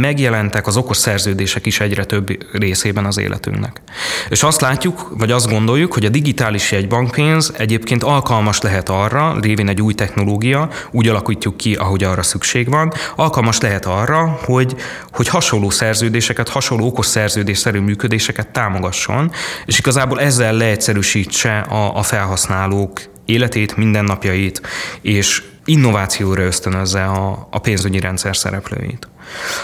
megjelentek 0.00 0.66
az 0.66 0.76
okos 0.76 0.96
szerződések 0.96 1.66
is 1.66 1.80
egyre 1.80 2.04
több 2.04 2.28
részében 2.52 3.04
az 3.04 3.18
életünknek. 3.18 3.82
És 4.28 4.42
azt 4.42 4.60
látjuk, 4.60 5.08
vagy 5.18 5.30
azt 5.30 5.48
gondoljuk, 5.48 5.92
hogy 5.92 6.04
a 6.04 6.08
digitális 6.08 6.72
jegybankpénz 6.72 7.52
egyébként 7.56 8.02
alkalmas 8.02 8.60
lehet 8.60 8.88
arra, 8.88 9.36
révén 9.40 9.68
egy 9.68 9.82
új 9.82 9.94
technológia, 9.94 10.68
úgy 10.90 11.08
alakítjuk 11.08 11.56
ki, 11.56 11.74
ahogy 11.74 12.04
arra 12.04 12.22
szükség 12.22 12.68
van, 12.68 12.92
alkalmas 13.16 13.60
lehet 13.60 13.86
arra, 13.86 14.38
hogy, 14.42 14.76
hogy 15.10 15.28
hasonló 15.28 15.70
szerződéseket, 15.70 16.48
hasonló 16.48 16.86
okos 16.86 17.06
szerződésszerű 17.06 17.78
működéseket 17.78 18.48
támogasson, 18.48 19.32
és 19.66 19.78
igazából 19.78 20.20
ezzel 20.20 20.52
leegyszerűsítse 20.52 21.58
a, 21.58 21.96
a 21.96 22.02
felhasználók 22.02 23.00
életét, 23.24 23.76
mindennapjait, 23.76 24.60
és 25.00 25.42
innovációra 25.64 26.42
ösztönözze 26.42 27.04
a, 27.04 27.48
a 27.50 27.58
pénzügyi 27.58 28.00
rendszer 28.00 28.36
szereplőit. 28.36 29.08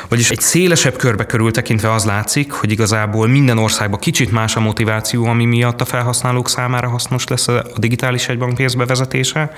Vagyis 0.09 0.30
egy 0.30 0.40
szélesebb 0.40 0.97
körbe 0.97 1.26
körül 1.26 1.50
tekintve 1.50 1.92
az 1.92 2.04
látszik, 2.04 2.52
hogy 2.52 2.71
igazából 2.71 3.28
minden 3.28 3.59
országban 3.59 3.99
kicsit 3.99 4.30
más 4.30 4.57
a 4.57 4.61
motiváció, 4.61 5.26
ami 5.26 5.45
miatt 5.45 5.80
a 5.80 5.85
felhasználók 5.85 6.49
számára 6.49 6.88
hasznos 6.88 7.26
lesz 7.26 7.49
a 7.49 7.64
digitális 7.76 8.28
egybankpénz 8.28 8.75
bevezetése, 8.75 9.50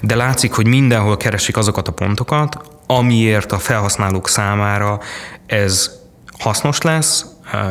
de 0.00 0.14
látszik, 0.14 0.52
hogy 0.52 0.66
mindenhol 0.66 1.16
keresik 1.16 1.56
azokat 1.56 1.88
a 1.88 1.92
pontokat, 1.92 2.56
amiért 2.86 3.52
a 3.52 3.58
felhasználók 3.58 4.28
számára 4.28 5.00
ez 5.46 5.90
hasznos 6.38 6.80
lesz, 6.80 7.26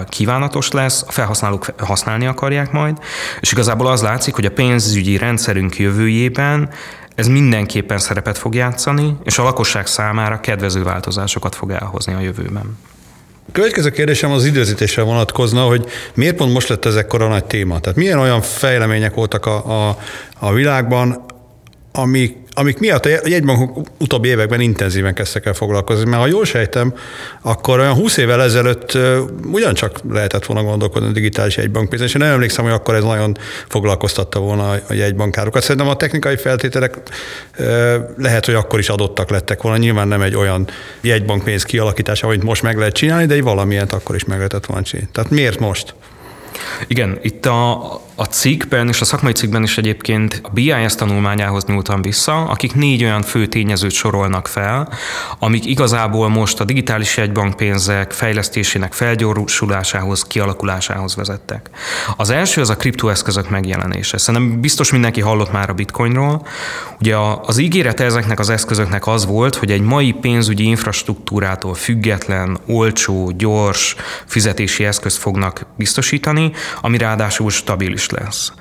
kívánatos 0.09 0.71
lesz, 0.71 1.03
a 1.07 1.11
felhasználók 1.11 1.65
használni 1.77 2.25
akarják 2.25 2.71
majd, 2.71 2.97
és 3.39 3.51
igazából 3.51 3.87
az 3.87 4.01
látszik, 4.01 4.35
hogy 4.35 4.45
a 4.45 4.51
pénzügyi 4.51 5.17
rendszerünk 5.17 5.77
jövőjében 5.77 6.69
ez 7.19 7.27
mindenképpen 7.27 7.97
szerepet 7.97 8.37
fog 8.37 8.55
játszani, 8.55 9.17
és 9.23 9.37
a 9.37 9.43
lakosság 9.43 9.87
számára 9.87 10.39
kedvező 10.39 10.83
változásokat 10.83 11.55
fog 11.55 11.71
elhozni 11.71 12.13
a 12.13 12.19
jövőben. 12.19 12.77
Következő 13.51 13.89
kérdésem 13.89 14.31
az 14.31 14.45
időzítésre 14.45 15.01
vonatkozna, 15.01 15.63
hogy 15.63 15.85
miért 16.13 16.35
pont 16.35 16.53
most 16.53 16.69
lett 16.69 16.85
ez 16.85 16.95
ekkora 16.95 17.27
nagy 17.27 17.45
téma? 17.45 17.79
Tehát 17.79 17.97
milyen 17.97 18.19
olyan 18.19 18.41
fejlemények 18.41 19.13
voltak 19.13 19.45
a, 19.45 19.87
a, 19.87 19.97
a 20.39 20.53
világban, 20.53 21.25
amik 21.91 22.37
amik 22.59 22.79
miatt 22.79 23.05
a 23.05 23.09
jegybankok 23.25 23.87
utóbbi 23.99 24.27
években 24.27 24.59
intenzíven 24.59 25.13
kezdtek 25.13 25.45
el 25.45 25.53
foglalkozni. 25.53 26.09
Mert 26.09 26.21
ha 26.21 26.27
jól 26.27 26.45
sejtem, 26.45 26.93
akkor 27.41 27.79
olyan 27.79 27.93
20 27.93 28.17
évvel 28.17 28.41
ezelőtt 28.41 28.97
ugyancsak 29.51 29.99
lehetett 30.09 30.45
volna 30.45 30.63
gondolkodni 30.63 31.07
a 31.07 31.11
digitális 31.11 31.57
jegybankpénzen, 31.57 32.07
és 32.07 32.13
én 32.13 32.21
nem 32.21 32.31
emlékszem, 32.31 32.63
hogy 32.63 32.73
akkor 32.73 32.95
ez 32.95 33.03
nagyon 33.03 33.37
foglalkoztatta 33.67 34.39
volna 34.39 34.69
a 34.69 34.93
jegybankárokat. 34.93 35.61
Szerintem 35.61 35.87
a 35.87 35.95
technikai 35.95 36.37
feltételek 36.37 36.97
lehet, 38.17 38.45
hogy 38.45 38.55
akkor 38.55 38.79
is 38.79 38.89
adottak 38.89 39.29
lettek 39.29 39.61
volna. 39.61 39.77
Nyilván 39.77 40.07
nem 40.07 40.21
egy 40.21 40.35
olyan 40.35 40.67
jegybankpénz 41.01 41.63
kialakítása, 41.63 42.27
amit 42.27 42.43
most 42.43 42.61
meg 42.61 42.77
lehet 42.77 42.93
csinálni, 42.93 43.25
de 43.25 43.33
egy 43.33 43.43
valamilyet 43.43 43.93
akkor 43.93 44.15
is 44.15 44.25
meg 44.25 44.37
lehetett 44.37 44.65
volna 44.65 44.83
csinálni. 44.83 45.09
Tehát 45.11 45.29
miért 45.31 45.59
most? 45.59 45.93
Igen, 46.87 47.19
itt 47.21 47.45
a, 47.45 48.01
a 48.19 48.25
cikkben 48.25 48.87
és 48.87 49.01
a 49.01 49.05
szakmai 49.05 49.31
cikkben 49.31 49.63
is 49.63 49.77
egyébként 49.77 50.41
a 50.43 50.49
BIS 50.49 50.95
tanulmányához 50.95 51.65
nyúltam 51.65 52.01
vissza, 52.01 52.43
akik 52.43 52.75
négy 52.75 53.03
olyan 53.03 53.21
fő 53.21 53.45
tényezőt 53.45 53.91
sorolnak 53.91 54.47
fel, 54.47 54.89
amik 55.39 55.65
igazából 55.65 56.29
most 56.29 56.59
a 56.59 56.63
digitális 56.63 57.17
jegybankpénzek 57.17 58.11
fejlesztésének 58.11 58.93
felgyorsulásához, 58.93 60.23
kialakulásához 60.23 61.15
vezettek. 61.15 61.69
Az 62.17 62.29
első 62.29 62.61
az 62.61 62.69
a 62.69 62.75
kriptoeszközök 62.75 63.49
megjelenése. 63.49 64.17
Szerintem 64.17 64.61
biztos 64.61 64.91
mindenki 64.91 65.21
hallott 65.21 65.51
már 65.51 65.69
a 65.69 65.73
bitcoinról. 65.73 66.45
Ugye 66.99 67.15
az 67.45 67.57
ígérete 67.57 68.03
ezeknek 68.03 68.39
az 68.39 68.49
eszközöknek 68.49 69.07
az 69.07 69.25
volt, 69.25 69.55
hogy 69.55 69.71
egy 69.71 69.81
mai 69.81 70.11
pénzügyi 70.11 70.63
infrastruktúrától 70.63 71.73
független, 71.73 72.57
olcsó, 72.67 73.31
gyors 73.37 73.95
fizetési 74.25 74.85
eszközt 74.85 75.17
fognak 75.17 75.65
biztosítani, 75.75 76.51
ami 76.81 76.97
ráadásul 76.97 77.49
stabilis 77.49 78.08
lesz. 78.11 78.53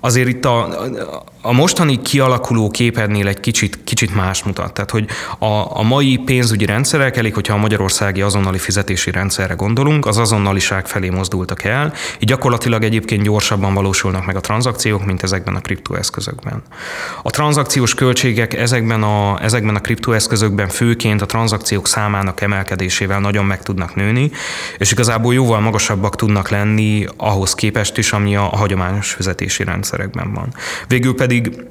Azért 0.00 0.28
itt 0.28 0.44
a, 0.44 1.24
a 1.42 1.52
mostani 1.52 2.02
kialakuló 2.02 2.70
képednél 2.70 3.28
egy 3.28 3.40
kicsit, 3.40 3.78
kicsit 3.84 4.14
más 4.14 4.42
mutat. 4.42 4.72
Tehát, 4.72 4.90
hogy 4.90 5.06
a, 5.38 5.78
a 5.78 5.82
mai 5.82 6.16
pénzügyi 6.16 6.64
rendszerek, 6.64 7.16
elég, 7.16 7.34
hogyha 7.34 7.54
a 7.54 7.58
magyarországi 7.58 8.20
azonnali 8.20 8.58
fizetési 8.58 9.10
rendszerre 9.10 9.54
gondolunk, 9.54 10.06
az 10.06 10.18
azonnaliság 10.18 10.86
felé 10.86 11.08
mozdultak 11.08 11.64
el, 11.64 11.92
így 12.18 12.28
gyakorlatilag 12.28 12.82
egyébként 12.82 13.22
gyorsabban 13.22 13.74
valósulnak 13.74 14.26
meg 14.26 14.36
a 14.36 14.40
tranzakciók, 14.40 15.04
mint 15.04 15.22
ezekben 15.22 15.54
a 15.54 15.60
kriptoeszközökben. 15.60 16.62
A 17.22 17.30
tranzakciós 17.30 17.94
költségek 17.94 18.54
ezekben 18.54 19.02
a, 19.02 19.42
ezekben 19.42 19.76
a 19.76 19.80
kriptoeszközökben 19.80 20.68
főként 20.68 21.22
a 21.22 21.26
tranzakciók 21.26 21.86
számának 21.86 22.40
emelkedésével 22.40 23.20
nagyon 23.20 23.44
meg 23.44 23.62
tudnak 23.62 23.94
nőni, 23.94 24.30
és 24.78 24.92
igazából 24.92 25.34
jóval 25.34 25.60
magasabbak 25.60 26.16
tudnak 26.16 26.48
lenni 26.48 27.06
ahhoz 27.16 27.54
képest 27.54 27.98
is, 27.98 28.12
ami 28.12 28.36
a 28.36 28.42
hagyományos 28.42 29.10
fizetési 29.10 29.64
rendszerekben 29.64 30.32
van. 30.32 30.54
Végül 30.88 31.14
pedig 31.14 31.31
pedig 31.32 31.66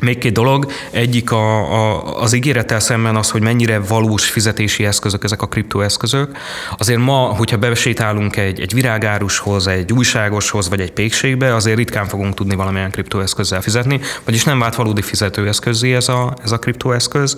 még 0.00 0.18
két 0.18 0.32
dolog. 0.32 0.66
Egyik 0.90 1.30
a, 1.30 1.72
a, 1.72 2.02
az 2.20 2.32
ígérettel 2.32 2.80
szemben 2.80 3.16
az, 3.16 3.30
hogy 3.30 3.42
mennyire 3.42 3.78
valós 3.78 4.30
fizetési 4.30 4.84
eszközök 4.84 5.24
ezek 5.24 5.42
a 5.42 5.46
kriptoeszközök. 5.46 6.36
Azért 6.76 6.98
ma, 7.00 7.16
hogyha 7.16 7.56
besétálunk 7.56 8.36
egy, 8.36 8.60
egy 8.60 8.74
virágárushoz, 8.74 9.66
egy 9.66 9.92
újságoshoz, 9.92 10.68
vagy 10.68 10.80
egy 10.80 10.92
pékségbe, 10.92 11.54
azért 11.54 11.76
ritkán 11.76 12.06
fogunk 12.06 12.34
tudni 12.34 12.54
valamilyen 12.54 12.90
kriptoeszközzel 12.90 13.60
fizetni, 13.60 14.00
vagyis 14.24 14.44
nem 14.44 14.58
vált 14.58 14.74
valódi 14.74 15.02
fizetőeszközé 15.02 15.94
ez 15.94 16.08
a, 16.08 16.34
ez 16.44 16.52
a 16.52 16.58
kriptoeszköz. 16.58 17.36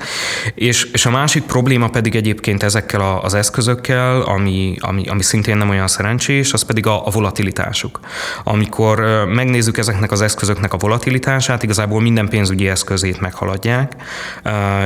És, 0.54 0.84
és 0.92 1.06
a 1.06 1.10
másik 1.10 1.42
probléma 1.42 1.88
pedig 1.88 2.16
egyébként 2.16 2.62
ezekkel 2.62 3.00
a, 3.00 3.22
az 3.22 3.34
eszközökkel, 3.34 4.20
ami, 4.20 4.76
ami, 4.80 5.08
ami 5.08 5.22
szintén 5.22 5.56
nem 5.56 5.68
olyan 5.68 5.88
szerencsés, 5.88 6.52
az 6.52 6.62
pedig 6.62 6.86
a, 6.86 7.06
a 7.06 7.10
volatilitásuk. 7.10 8.00
Amikor 8.44 9.24
megnézzük 9.28 9.78
ezeknek 9.78 10.12
az 10.12 10.20
eszközöknek 10.20 10.72
a 10.72 10.76
volatilitását, 10.76 11.62
igazából 11.62 12.00
minden 12.00 12.28
pénz 12.28 12.45
pénzügyi 12.46 12.68
eszközét 12.68 13.20
meghaladják, 13.20 13.92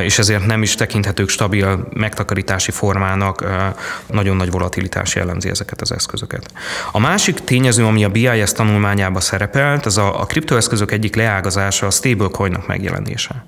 és 0.02 0.18
ezért 0.18 0.46
nem 0.46 0.62
is 0.62 0.74
tekinthetők 0.74 1.28
stabil 1.28 1.88
megtakarítási 1.92 2.70
formának, 2.70 3.44
nagyon 4.06 4.36
nagy 4.36 4.50
volatilitás 4.50 5.14
jellemzi 5.14 5.48
ezeket 5.48 5.80
az 5.80 5.92
eszközöket. 5.92 6.52
A 6.92 6.98
másik 6.98 7.44
tényező, 7.44 7.84
ami 7.84 8.04
a 8.04 8.08
BIS 8.08 8.52
tanulmányában 8.52 9.20
szerepelt, 9.20 9.86
az 9.86 9.98
a, 9.98 10.20
a 10.20 10.24
kriptoeszközök 10.24 10.92
egyik 10.92 11.16
leágazása 11.16 11.86
a 11.86 11.90
stablecoinok 11.90 12.66
megjelenése. 12.66 13.44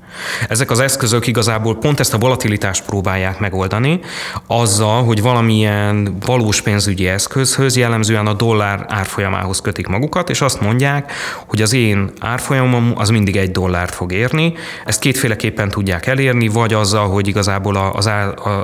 Ezek 0.48 0.70
az 0.70 0.80
eszközök 0.80 1.26
igazából 1.26 1.78
pont 1.78 2.00
ezt 2.00 2.14
a 2.14 2.18
volatilitást 2.18 2.84
próbálják 2.84 3.38
megoldani, 3.38 4.00
azzal, 4.46 5.04
hogy 5.04 5.22
valamilyen 5.22 6.16
valós 6.20 6.60
pénzügyi 6.60 7.08
eszközhöz, 7.08 7.76
jellemzően 7.76 8.26
a 8.26 8.32
dollár 8.32 8.84
árfolyamához 8.88 9.60
kötik 9.60 9.86
magukat, 9.86 10.30
és 10.30 10.40
azt 10.40 10.60
mondják, 10.60 11.12
hogy 11.46 11.62
az 11.62 11.72
én 11.72 12.10
árfolyamom 12.20 12.92
az 12.96 13.08
mindig 13.08 13.36
egy 13.36 13.50
dollárt 13.50 13.94
érni. 14.10 14.54
Ezt 14.84 15.00
kétféleképpen 15.00 15.68
tudják 15.68 16.06
elérni, 16.06 16.48
vagy 16.48 16.72
azzal, 16.72 17.08
hogy 17.08 17.28
igazából 17.28 17.76
az, 17.76 18.10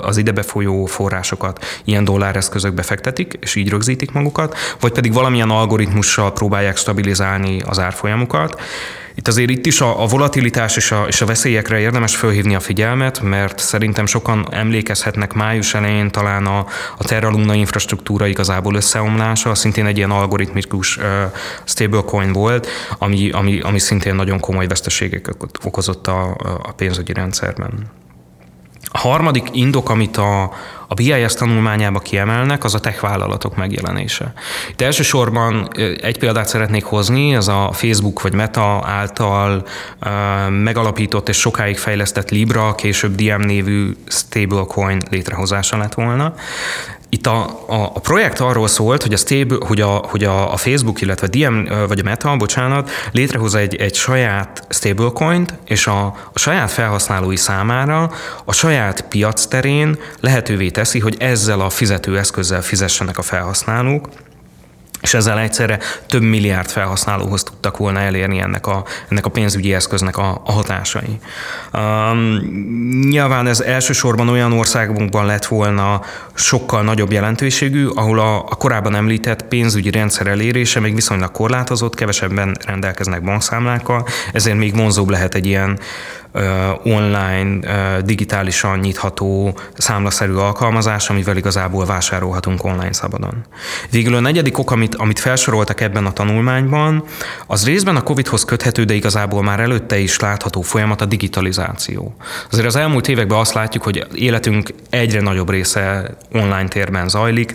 az 0.03 0.17
idebefolyó 0.17 0.87
forrásokat 0.87 1.65
ilyen 1.85 2.05
dolláreszközökbe 2.05 2.83
fektetik, 2.83 3.39
és 3.41 3.55
így 3.55 3.69
rögzítik 3.69 4.13
magukat, 4.13 4.57
vagy 4.81 4.93
pedig 4.93 5.13
valamilyen 5.13 5.51
algoritmussal 5.51 6.33
próbálják 6.33 6.77
stabilizálni 6.77 7.61
az 7.67 7.79
árfolyamukat. 7.79 8.61
Itt 9.19 9.29
azért 9.29 9.51
itt 9.51 9.67
is 9.67 9.81
a, 9.81 10.03
a 10.03 10.07
volatilitás 10.07 10.77
és 10.77 10.91
a, 10.91 11.05
és 11.07 11.21
a 11.21 11.27
veszélyekre 11.27 11.79
érdemes 11.79 12.17
fölhívni 12.17 12.55
a 12.55 12.61
figyelmet, 12.61 13.21
mert 13.21 13.59
szerintem 13.59 14.07
sokan 14.07 14.47
emlékezhetnek 14.51 15.33
május 15.33 15.75
elején 15.75 16.11
talán 16.11 16.47
a, 16.47 16.67
a 16.99 17.05
Terra 17.05 17.31
Luna 17.31 17.55
infrastruktúra 17.55 18.27
igazából 18.27 18.75
összeomlása, 18.75 19.55
szintén 19.55 19.87
egy 19.87 19.97
ilyen 19.97 20.11
algoritmikus 20.11 20.97
uh, 20.97 21.05
stablecoin 21.65 22.33
volt, 22.33 22.69
ami, 22.99 23.31
ami, 23.31 23.61
ami 23.61 23.79
szintén 23.79 24.15
nagyon 24.15 24.41
komoly 24.41 24.67
veszteségeket 24.67 25.37
okozott 25.65 26.07
a, 26.07 26.37
a 26.63 26.73
pénzügyi 26.73 27.13
rendszerben. 27.13 27.98
A 28.91 28.99
harmadik 28.99 29.49
indok, 29.53 29.91
amit 29.91 30.17
a, 30.17 30.43
a 30.89 30.95
BIS 30.95 31.35
tanulmányába 31.35 31.99
kiemelnek, 31.99 32.65
az 32.65 32.75
a 32.75 32.81
tech 32.81 33.01
vállalatok 33.01 33.57
megjelenése. 33.57 34.33
Itt 34.71 34.81
elsősorban 34.81 35.69
egy 36.03 36.19
példát 36.19 36.49
szeretnék 36.49 36.85
hozni, 36.85 37.35
ez 37.35 37.49
a 37.49 37.71
Facebook 37.73 38.23
vagy 38.23 38.35
Meta 38.35 38.83
által 38.85 39.65
uh, 40.03 40.51
megalapított 40.51 41.29
és 41.29 41.37
sokáig 41.37 41.79
fejlesztett 41.79 42.31
Libra, 42.31 42.75
később 42.75 43.15
Diem 43.15 43.41
névű 43.41 43.97
stablecoin 44.07 45.03
létrehozása 45.11 45.77
lett 45.77 45.95
volna. 45.95 46.35
Itt 47.11 47.27
a, 47.27 47.45
a, 47.67 47.83
a 47.95 48.01
projekt 48.01 48.41
arról 48.41 48.69
szólt, 48.69 49.03
hogy 49.03 49.13
a, 49.13 49.17
stable, 49.17 49.67
hogy 49.67 49.81
a, 49.81 49.89
hogy 49.89 50.25
a, 50.25 50.53
a 50.53 50.57
Facebook, 50.57 51.01
illetve 51.01 51.27
DM, 51.27 51.65
vagy 51.89 51.99
a 51.99 52.03
Meta, 52.03 52.37
bocsánat, 52.37 52.91
létrehoz 53.13 53.55
egy, 53.55 53.75
egy 53.77 53.95
saját 53.95 54.67
stablecoint, 54.69 55.55
és 55.65 55.87
a, 55.87 56.05
a 56.33 56.39
saját 56.39 56.71
felhasználói 56.71 57.37
számára 57.37 58.11
a 58.45 58.53
saját 58.53 59.01
piac 59.09 59.47
terén 59.47 59.99
lehetővé 60.21 60.71
teszi, 60.71 60.99
hogy 60.99 61.17
ezzel 61.19 61.61
a 61.61 61.71
fizetőeszközzel 61.71 62.63
fizessenek 62.63 63.19
a 63.19 63.23
felhasználók, 63.23 64.09
és 65.01 65.15
ezzel 65.15 65.39
egyszerre 65.39 65.79
több 66.07 66.23
milliárd 66.23 66.69
felhasználóhoz 66.69 67.43
tudtak 67.43 67.77
volna 67.77 67.99
elérni 67.99 68.39
ennek 68.39 68.67
a, 68.67 68.85
ennek 69.09 69.27
a 69.27 69.31
pénzügyi 69.31 69.75
eszköznek 69.75 70.17
a, 70.17 70.41
a 70.45 70.53
hatásai. 70.53 71.19
Um, 71.73 72.39
nyilván 73.09 73.47
ez 73.47 73.61
elsősorban 73.61 74.29
olyan 74.29 74.53
országunkban 74.53 75.27
lett 75.27 75.47
volna 75.47 76.01
sokkal 76.35 76.83
nagyobb 76.83 77.13
jelentőségű, 77.13 77.87
ahol 77.87 78.19
a, 78.19 78.37
a 78.37 78.55
korábban 78.55 78.95
említett 78.95 79.43
pénzügyi 79.43 79.91
rendszer 79.91 80.27
elérése 80.27 80.81
még 80.81 80.95
viszonylag 80.95 81.31
korlátozott, 81.31 81.95
kevesebben 81.95 82.57
rendelkeznek 82.67 83.23
bankszámlákkal, 83.23 84.07
ezért 84.33 84.57
még 84.57 84.77
vonzóbb 84.77 85.09
lehet 85.09 85.35
egy 85.35 85.47
ilyen 85.47 85.79
online, 86.85 87.59
digitálisan 88.01 88.79
nyitható, 88.79 89.59
számlaszerű 89.77 90.33
alkalmazás, 90.33 91.11
amivel 91.11 91.37
igazából 91.37 91.85
vásárolhatunk 91.85 92.65
online 92.65 92.93
szabadon. 92.93 93.45
Végül 93.91 94.15
a 94.15 94.21
negyedik 94.21 94.59
ok, 94.59 94.71
amit, 94.71 94.95
amit 94.95 95.19
felsoroltak 95.19 95.81
ebben 95.81 96.07
a 96.07 96.13
tanulmányban, 96.13 97.05
az 97.47 97.65
részben 97.65 97.97
a 97.97 98.03
COVID-hoz 98.03 98.45
köthető, 98.45 98.85
de 98.85 98.95
igazából 98.95 99.43
már 99.43 99.61
előtte 99.61 99.99
is 99.99 100.19
látható 100.19 100.61
folyamat 100.61 101.01
a 101.01 101.05
digitalizáció. 101.05 102.15
Azért 102.51 102.67
az 102.67 102.77
elmúlt 102.77 103.09
években 103.09 103.39
azt 103.39 103.55
látjuk, 103.55 103.83
hogy 103.83 104.07
életünk 104.15 104.75
egyre 104.91 105.21
nagyobb 105.21 105.51
része 105.51 106.17
online 106.33 106.69
térben 106.69 107.09
zajlik, 107.09 107.55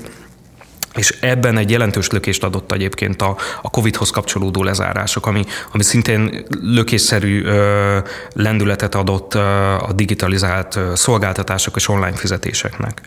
és 0.95 1.17
ebben 1.21 1.57
egy 1.57 1.69
jelentős 1.69 2.09
lökést 2.09 2.43
adott 2.43 2.71
egyébként 2.71 3.21
a, 3.21 3.37
a 3.61 3.69
COVID-hoz 3.69 4.09
kapcsolódó 4.09 4.63
lezárások, 4.63 5.25
ami, 5.25 5.45
ami 5.71 5.83
szintén 5.83 6.45
lökésszerű 6.61 7.43
ö, 7.43 7.97
lendületet 8.33 8.95
adott 8.95 9.33
ö, 9.33 9.39
a 9.73 9.93
digitalizált 9.95 10.75
ö, 10.75 10.91
szolgáltatások 10.95 11.75
és 11.75 11.87
online 11.87 12.15
fizetéseknek. 12.15 13.01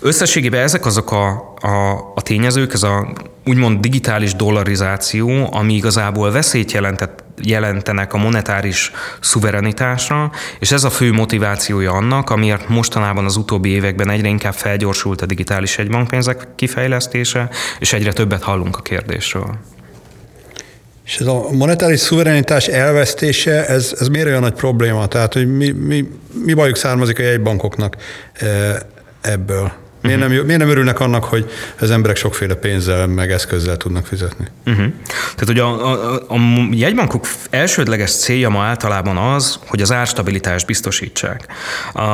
Összességében 0.00 0.62
ezek 0.62 0.86
azok 0.86 1.12
a, 1.12 1.54
a, 1.60 2.12
a 2.14 2.22
tényezők, 2.22 2.72
ez 2.72 2.82
a 2.82 3.12
úgymond 3.46 3.80
digitális 3.80 4.34
dollarizáció, 4.34 5.48
ami 5.52 5.74
igazából 5.74 6.30
veszélyt 6.30 6.72
jelentett 6.72 7.24
jelentenek 7.42 8.12
a 8.12 8.18
monetáris 8.18 8.92
szuverenitásra, 9.20 10.32
és 10.58 10.72
ez 10.72 10.84
a 10.84 10.90
fő 10.90 11.12
motivációja 11.12 11.92
annak, 11.92 12.30
amiért 12.30 12.68
mostanában 12.68 13.24
az 13.24 13.36
utóbbi 13.36 13.68
években 13.70 14.10
egyre 14.10 14.28
inkább 14.28 14.54
felgyorsult 14.54 15.20
a 15.20 15.26
digitális 15.26 15.78
egybankpénzek 15.78 16.48
kifejlesztése, 16.56 17.48
és 17.78 17.92
egyre 17.92 18.12
többet 18.12 18.42
hallunk 18.42 18.76
a 18.76 18.82
kérdésről. 18.82 19.58
És 21.04 21.18
ez 21.18 21.26
a 21.26 21.50
monetáris 21.50 22.00
szuverenitás 22.00 22.66
elvesztése, 22.66 23.66
ez, 23.66 23.94
ez 24.00 24.08
miért 24.08 24.26
olyan 24.26 24.40
nagy 24.40 24.52
probléma? 24.52 25.06
Tehát, 25.06 25.32
hogy 25.32 25.56
mi, 25.56 25.70
mi, 25.70 26.08
mi 26.44 26.54
bajuk 26.54 26.76
származik 26.76 27.18
a 27.18 27.22
jegybankoknak 27.22 27.96
eh, 28.32 28.76
ebből? 29.20 29.72
Miért 30.02 30.18
nem, 30.18 30.30
miért 30.30 30.58
nem 30.58 30.68
örülnek 30.68 31.00
annak, 31.00 31.24
hogy 31.24 31.50
az 31.80 31.90
emberek 31.90 32.16
sokféle 32.16 32.54
pénzzel, 32.54 33.06
meg 33.06 33.30
eszközzel 33.32 33.76
tudnak 33.76 34.06
fizetni? 34.06 34.46
Uh-huh. 34.66 34.86
Tehát 35.06 35.48
ugye 35.48 35.62
a, 35.62 35.92
a, 35.92 36.14
a 36.28 36.38
jegybankok 36.70 37.26
elsődleges 37.50 38.10
célja 38.10 38.48
ma 38.48 38.62
általában 38.62 39.16
az, 39.16 39.58
hogy 39.66 39.82
az 39.82 39.92
árstabilitást 39.92 40.66
biztosítsák. 40.66 41.46
A, 41.92 42.06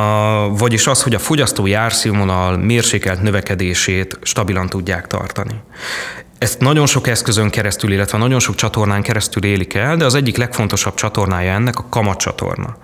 vagyis 0.57 0.87
az, 0.87 1.03
hogy 1.03 1.13
a 1.13 1.19
fogyasztói 1.19 1.73
árszínvonal 1.73 2.57
mérsékelt 2.57 3.21
növekedését 3.21 4.19
stabilan 4.21 4.67
tudják 4.67 5.07
tartani. 5.07 5.61
Ezt 6.37 6.59
nagyon 6.59 6.85
sok 6.85 7.07
eszközön 7.07 7.49
keresztül, 7.49 7.91
illetve 7.91 8.17
nagyon 8.17 8.39
sok 8.39 8.55
csatornán 8.55 9.01
keresztül 9.01 9.43
élik 9.43 9.73
el, 9.73 9.97
de 9.97 10.05
az 10.05 10.15
egyik 10.15 10.37
legfontosabb 10.37 10.93
csatornája 10.93 11.53
ennek 11.53 11.79
a 11.79 11.85
kamatcsatorna. 11.89 12.77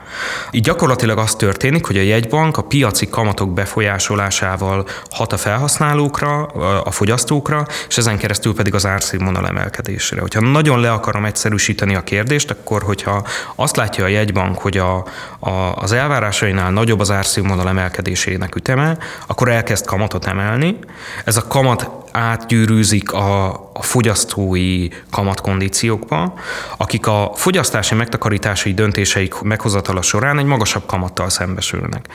Így 0.52 0.64
gyakorlatilag 0.64 1.18
az 1.18 1.36
történik, 1.36 1.86
hogy 1.86 1.98
a 1.98 2.02
jegybank 2.02 2.58
a 2.58 2.62
piaci 2.62 3.10
kamatok 3.10 3.54
befolyásolásával 3.54 4.88
hat 5.10 5.34
a 5.34 5.38
felhasználókra, 5.38 6.46
a 6.84 6.92
fogyasztókra, 6.92 7.66
és 7.88 7.98
ezen 7.98 8.18
keresztül 8.18 8.56
pedig 8.56 8.74
az 8.74 8.86
árszínvonal 8.86 9.48
emelkedésére. 9.48 10.22
Hogyha 10.22 10.42
nagyon 10.42 10.80
le 10.80 10.92
akarom 10.92 11.26
egyszerűsíteni 11.26 11.96
a 11.96 12.04
kérdést, 12.04 12.52
akkor 12.52 12.84
hogyha 12.84 13.28
azt 13.56 13.76
látja 13.76 14.04
a 14.04 14.08
jegybank, 14.08 14.58
hogy 14.58 14.78
a, 14.78 15.06
a, 15.40 15.50
az 15.76 15.92
elvárásainál 15.92 16.72
nagyobb 16.72 17.00
az 17.00 17.12
árszínvonal 17.12 17.68
emelkedésének 17.68 18.56
üteme, 18.56 18.98
akkor 19.28 19.50
elkezd 19.50 19.86
kamatot 19.86 20.26
emelni. 20.26 20.78
Ez 21.26 21.38
a 21.38 21.48
kamat 21.48 22.03
átgyűrűzik 22.14 23.12
a, 23.12 23.50
a 23.74 23.82
fogyasztói 23.82 24.88
kamatkondíciókba, 25.10 26.34
akik 26.78 27.08
a 27.08 27.32
fogyasztási 27.36 27.96
megtakarítási 27.96 28.74
döntéseik 28.74 29.42
meghozatala 29.42 30.02
során 30.02 30.40
egy 30.40 30.46
magasabb 30.46 30.86
kamattal 30.86 31.30
szembesülnek. 31.30 32.08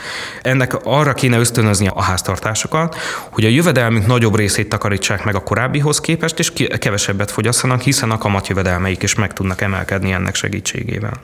Ennek 0.43 0.75
arra 0.85 1.13
kéne 1.13 1.39
ösztönözni 1.39 1.89
a 1.95 2.03
háztartásokat, 2.03 2.97
hogy 3.31 3.45
a 3.45 3.49
jövedelmük 3.49 4.07
nagyobb 4.07 4.37
részét 4.37 4.69
takarítsák 4.69 5.25
meg 5.25 5.35
a 5.35 5.43
korábbihoz 5.43 6.01
képest, 6.01 6.39
és 6.39 6.53
kevesebbet 6.79 7.31
fogyasszanak, 7.31 7.81
hiszen 7.81 8.11
a 8.11 8.19
kamatjövedelmeik 8.19 9.03
is 9.03 9.15
meg 9.15 9.33
tudnak 9.33 9.61
emelkedni 9.61 10.13
ennek 10.13 10.35
segítségével. 10.35 11.21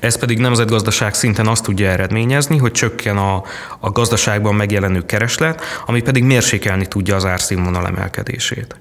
Ez 0.00 0.18
pedig 0.18 0.38
nemzetgazdaság 0.38 1.14
szinten 1.14 1.46
azt 1.46 1.62
tudja 1.62 1.90
eredményezni, 1.90 2.58
hogy 2.58 2.72
csökken 2.72 3.16
a, 3.16 3.42
a 3.78 3.90
gazdaságban 3.90 4.54
megjelenő 4.54 5.06
kereslet, 5.06 5.62
ami 5.86 6.02
pedig 6.02 6.24
mérsékelni 6.24 6.86
tudja 6.86 7.14
az 7.16 7.24
árszínvonal 7.24 7.86
emelkedését. 7.86 8.76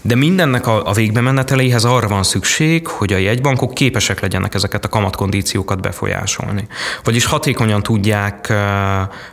De 0.00 0.14
mindennek 0.14 0.66
a, 0.66 0.88
a 0.88 0.92
végbemeneteléhez 0.92 1.84
arra 1.84 2.08
van 2.08 2.22
szükség, 2.22 2.86
hogy 2.86 3.12
a 3.12 3.16
jegybankok 3.16 3.74
képesek 3.74 4.20
legyenek 4.20 4.54
ezeket 4.54 4.84
a 4.84 4.88
kamatkondíciókat 4.88 5.80
befolyásolni. 5.80 6.66
Vagyis 7.04 7.24
hatékonyan 7.24 7.82
tudják 7.82 8.52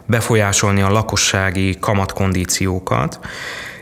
befolyásolni 0.05 0.81
a 0.81 0.89
lakossági 0.89 1.77
kamatkondíciókat, 1.79 3.19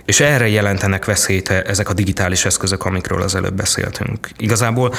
és 0.05 0.19
erre 0.19 0.47
jelentenek 0.47 1.05
veszélyt 1.05 1.49
ezek 1.49 1.89
a 1.89 1.93
digitális 1.93 2.45
eszközök, 2.45 2.85
amikről 2.85 3.21
az 3.21 3.35
előbb 3.35 3.53
beszéltünk. 3.53 4.29
Igazából, 4.37 4.93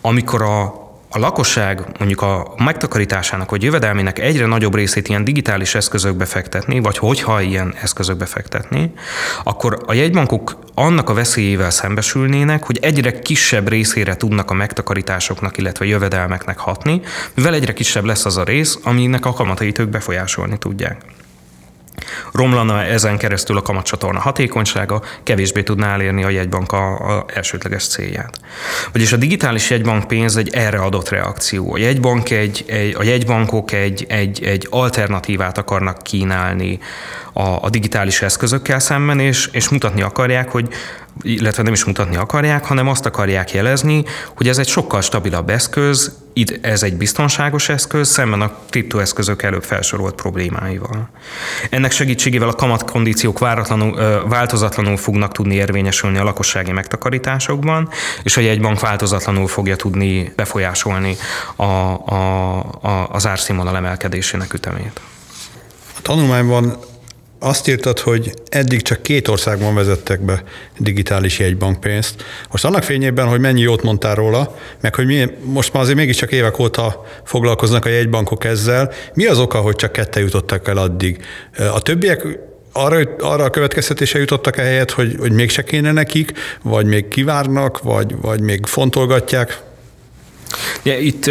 amikor 0.00 0.42
a 0.42 0.83
a 1.14 1.18
lakosság 1.18 1.84
mondjuk 1.98 2.22
a 2.22 2.54
megtakarításának 2.56 3.50
vagy 3.50 3.62
jövedelmének 3.62 4.18
egyre 4.18 4.46
nagyobb 4.46 4.74
részét 4.74 5.08
ilyen 5.08 5.24
digitális 5.24 5.74
eszközökbe 5.74 6.24
fektetni, 6.24 6.80
vagy 6.80 6.98
hogyha 6.98 7.40
ilyen 7.40 7.74
eszközökbe 7.82 8.26
fektetni, 8.26 8.92
akkor 9.44 9.82
a 9.86 9.92
jegybankok 9.92 10.58
annak 10.74 11.08
a 11.08 11.14
veszélyével 11.14 11.70
szembesülnének, 11.70 12.64
hogy 12.64 12.78
egyre 12.82 13.18
kisebb 13.18 13.68
részére 13.68 14.16
tudnak 14.16 14.50
a 14.50 14.54
megtakarításoknak, 14.54 15.58
illetve 15.58 15.84
jövedelmeknek 15.84 16.58
hatni, 16.58 17.00
mivel 17.34 17.54
egyre 17.54 17.72
kisebb 17.72 18.04
lesz 18.04 18.24
az 18.24 18.36
a 18.36 18.44
rész, 18.44 18.78
aminek 18.82 19.26
a 19.26 19.32
kamatait 19.32 19.78
ők 19.78 19.88
befolyásolni 19.88 20.58
tudják. 20.58 20.96
Romlana 22.32 22.82
ezen 22.82 23.18
keresztül 23.18 23.56
a 23.56 23.62
kamatcsatorna 23.62 24.20
hatékonysága, 24.20 25.02
kevésbé 25.22 25.62
tudná 25.62 25.92
elérni 25.92 26.24
a 26.24 26.28
jegybank 26.28 26.72
a, 26.72 27.16
a 27.16 27.24
elsődleges 27.34 27.86
célját. 27.86 28.38
Vagyis 28.92 29.12
a 29.12 29.16
digitális 29.16 29.70
jegybank 29.70 30.06
pénz 30.06 30.36
egy 30.36 30.54
erre 30.54 30.78
adott 30.78 31.08
reakció. 31.08 31.74
A, 31.74 31.78
jegybank 31.78 32.30
egy, 32.30 32.64
egy, 32.66 32.94
a 32.98 33.02
jegybankok 33.02 33.72
egy, 33.72 34.06
egy, 34.08 34.44
egy 34.44 34.66
alternatívát 34.70 35.58
akarnak 35.58 36.02
kínálni 36.02 36.78
a, 37.32 37.48
a 37.60 37.70
digitális 37.70 38.22
eszközökkel 38.22 38.78
szemben, 38.78 39.20
és, 39.20 39.48
és 39.52 39.68
mutatni 39.68 40.02
akarják, 40.02 40.50
hogy 40.50 40.68
illetve 41.22 41.62
nem 41.62 41.72
is 41.72 41.84
mutatni 41.84 42.16
akarják, 42.16 42.64
hanem 42.64 42.88
azt 42.88 43.06
akarják 43.06 43.52
jelezni, 43.52 44.04
hogy 44.36 44.48
ez 44.48 44.58
egy 44.58 44.68
sokkal 44.68 45.00
stabilabb 45.00 45.50
eszköz, 45.50 46.22
itt 46.32 46.64
ez 46.64 46.82
egy 46.82 46.96
biztonságos 46.96 47.68
eszköz, 47.68 48.08
szemben 48.08 48.40
a 48.40 48.52
kriptoeszközök 48.70 49.42
előbb 49.42 49.62
felsorolt 49.62 50.14
problémáival. 50.14 51.08
Ennek 51.70 51.92
segítségével 51.92 52.48
a 52.48 52.54
kamatkondíciók 52.54 53.38
váratlanul, 53.38 54.24
változatlanul 54.28 54.96
fognak 54.96 55.32
tudni 55.32 55.54
érvényesülni 55.54 56.18
a 56.18 56.24
lakossági 56.24 56.72
megtakarításokban, 56.72 57.88
és 58.22 58.36
a 58.36 58.40
jegybank 58.40 58.80
változatlanul 58.80 59.46
fogja 59.48 59.76
tudni 59.76 60.32
befolyásolni 60.36 61.16
a, 61.56 61.62
a, 61.62 62.58
a, 62.80 63.08
az 63.10 63.26
árszínvonal 63.26 63.76
emelkedésének 63.76 64.54
ütemét. 64.54 65.00
A 65.96 66.02
tanulmányban 66.02 66.76
azt 67.44 67.68
írtad, 67.68 67.98
hogy 67.98 68.34
eddig 68.48 68.82
csak 68.82 69.02
két 69.02 69.28
országban 69.28 69.74
vezettek 69.74 70.20
be 70.20 70.42
digitális 70.78 71.38
jegybankpénzt. 71.38 72.24
Most 72.50 72.64
annak 72.64 72.82
fényében, 72.82 73.26
hogy 73.26 73.40
mennyi 73.40 73.60
jót 73.60 73.82
mondtál 73.82 74.14
róla, 74.14 74.58
meg 74.80 74.94
hogy 74.94 75.06
mi, 75.06 75.26
most 75.42 75.72
már 75.72 75.82
azért 75.82 75.98
mégiscsak 75.98 76.32
évek 76.32 76.58
óta 76.58 77.04
foglalkoznak 77.24 77.84
a 77.84 77.88
jegybankok 77.88 78.44
ezzel, 78.44 78.92
mi 79.14 79.26
az 79.26 79.38
oka, 79.38 79.58
hogy 79.58 79.76
csak 79.76 79.92
kette 79.92 80.20
jutottak 80.20 80.68
el 80.68 80.76
addig? 80.76 81.24
A 81.72 81.80
többiek 81.80 82.26
arra, 82.72 83.14
arra 83.18 83.44
a 83.44 83.50
következtetése 83.50 84.18
jutottak 84.18 84.58
ehelyett, 84.58 84.90
hogy, 84.90 85.16
hogy 85.18 85.32
mégse 85.32 85.64
kéne 85.64 85.92
nekik, 85.92 86.32
vagy 86.62 86.86
még 86.86 87.08
kivárnak, 87.08 87.82
vagy, 87.82 88.14
vagy 88.20 88.40
még 88.40 88.66
fontolgatják? 88.66 89.60
Ja, 90.82 90.98
itt 90.98 91.26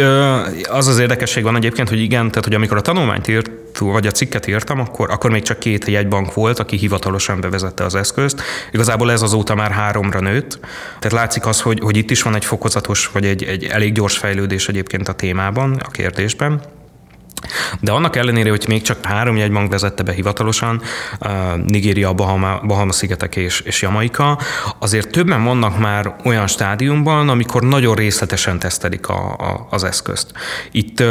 az 0.68 0.86
az 0.86 0.98
érdekesség 0.98 1.42
van 1.42 1.56
egyébként, 1.56 1.88
hogy 1.88 2.00
igen, 2.00 2.28
tehát 2.28 2.44
hogy 2.44 2.54
amikor 2.54 2.76
a 2.76 2.80
tanulmányt 2.80 3.28
írt, 3.28 3.50
vagy 3.78 4.06
a 4.06 4.10
cikket 4.10 4.46
írtam, 4.46 4.80
akkor, 4.80 5.10
akkor 5.10 5.30
még 5.30 5.42
csak 5.42 5.58
két 5.58 5.84
jegybank 5.84 6.34
volt, 6.34 6.58
aki 6.58 6.76
hivatalosan 6.76 7.40
bevezette 7.40 7.84
az 7.84 7.94
eszközt. 7.94 8.42
Igazából 8.72 9.12
ez 9.12 9.22
azóta 9.22 9.54
már 9.54 9.70
háromra 9.70 10.20
nőtt. 10.20 10.58
Tehát 10.98 11.12
látszik 11.12 11.46
az, 11.46 11.60
hogy, 11.60 11.80
hogy 11.80 11.96
itt 11.96 12.10
is 12.10 12.22
van 12.22 12.34
egy 12.34 12.44
fokozatos, 12.44 13.06
vagy 13.06 13.24
egy, 13.24 13.42
egy 13.42 13.64
elég 13.64 13.92
gyors 13.92 14.18
fejlődés 14.18 14.68
egyébként 14.68 15.08
a 15.08 15.12
témában, 15.12 15.80
a 15.84 15.90
kérdésben. 15.90 16.62
De 17.80 17.92
annak 17.92 18.16
ellenére, 18.16 18.50
hogy 18.50 18.64
még 18.68 18.82
csak 18.82 19.06
három 19.06 19.36
jegybank 19.36 19.70
vezette 19.70 20.02
be 20.02 20.12
hivatalosan, 20.12 20.82
Nigéria, 21.66 22.12
Bahama, 22.12 22.60
Bahama 22.66 22.92
szigetek 22.92 23.36
és, 23.36 23.60
és 23.60 23.82
Jamaika, 23.82 24.38
azért 24.78 25.10
többen 25.10 25.44
vannak 25.44 25.78
már 25.78 26.14
olyan 26.24 26.46
stádiumban, 26.46 27.28
amikor 27.28 27.62
nagyon 27.62 27.94
részletesen 27.94 28.58
tesztelik 28.58 29.08
a, 29.08 29.32
a, 29.32 29.66
az 29.70 29.84
eszközt. 29.84 30.32
Itt 30.70 31.02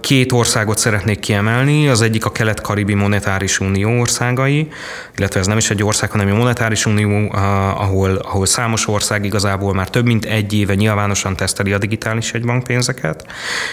két 0.00 0.32
országot 0.32 0.78
szeretnék 0.78 1.18
kiemelni, 1.18 1.88
az 1.88 2.00
egyik 2.00 2.24
a 2.24 2.32
Kelet-Karibi 2.32 2.94
Monetáris 2.94 3.60
Unió 3.60 4.00
országai, 4.00 4.68
illetve 5.16 5.40
ez 5.40 5.46
nem 5.46 5.56
is 5.56 5.70
egy 5.70 5.82
ország, 5.82 6.10
hanem 6.10 6.28
egy 6.28 6.34
monetáris 6.34 6.86
unió, 6.86 7.32
ahol, 7.76 8.16
ahol 8.16 8.46
számos 8.46 8.88
ország 8.88 9.24
igazából 9.24 9.74
már 9.74 9.90
több 9.90 10.06
mint 10.06 10.24
egy 10.24 10.52
éve 10.52 10.74
nyilvánosan 10.74 11.36
teszteli 11.36 11.72
a 11.72 11.78
digitális 11.78 12.32
egybankpénzeket, 12.32 13.26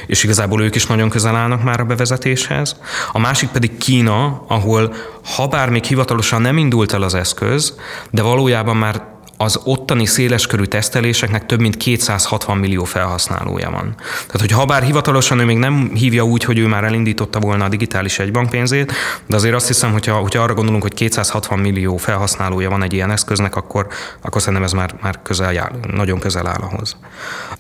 és 0.07 0.23
igazából 0.23 0.61
ők 0.61 0.75
is 0.75 0.85
nagyon 0.85 1.09
közel 1.09 1.35
állnak 1.35 1.63
már 1.63 1.79
a 1.79 1.85
bevezetéshez. 1.95 2.75
A 3.12 3.19
másik 3.19 3.49
pedig 3.49 3.77
Kína, 3.77 4.43
ahol 4.47 4.93
ha 5.36 5.47
bár 5.47 5.69
még 5.69 5.84
hivatalosan 5.84 6.41
nem 6.41 6.58
indult 6.58 6.93
el 6.93 7.01
az 7.01 7.13
eszköz, 7.13 7.75
de 8.12 8.21
valójában 8.21 8.77
már 8.77 9.14
az 9.38 9.60
ottani 9.63 10.06
széleskörű 10.06 10.63
teszteléseknek 10.63 11.45
több 11.45 11.60
mint 11.60 11.78
260 11.78 12.58
millió 12.58 12.84
felhasználója 12.84 13.69
van. 13.69 13.95
Tehát, 13.98 14.39
hogy 14.39 14.52
ha 14.52 14.65
bár 14.65 14.84
hivatalosan 14.84 15.39
ő 15.39 15.45
még 15.45 15.58
nem 15.58 15.91
hívja 15.93 16.24
úgy, 16.24 16.43
hogy 16.43 16.58
ő 16.58 16.67
már 16.67 16.84
elindította 16.84 17.39
volna 17.39 17.65
a 17.65 17.69
digitális 17.69 18.19
egybankpénzét, 18.19 18.91
de 19.26 19.36
azért 19.36 19.56
azt 19.56 19.67
hiszem, 19.67 19.91
hogyha, 19.91 20.15
hogyha 20.15 20.43
arra 20.43 20.54
gondolunk, 20.54 20.84
hogy 20.84 20.93
260 20.93 21.60
millió 21.60 21.98
felhasználója 21.98 22.69
van 22.69 22.84
egy 22.84 22.93
ilyen 22.93 23.12
eszköznek, 23.12 23.56
akkor, 23.56 23.88
akkor 24.21 24.41
szerintem 24.41 24.63
ez 24.63 24.71
már, 24.71 24.95
már 25.02 25.19
közel 25.24 25.54
jár, 25.54 25.71
nagyon 25.93 26.19
közel 26.19 26.48
áll 26.48 26.62
ahhoz. 26.71 26.95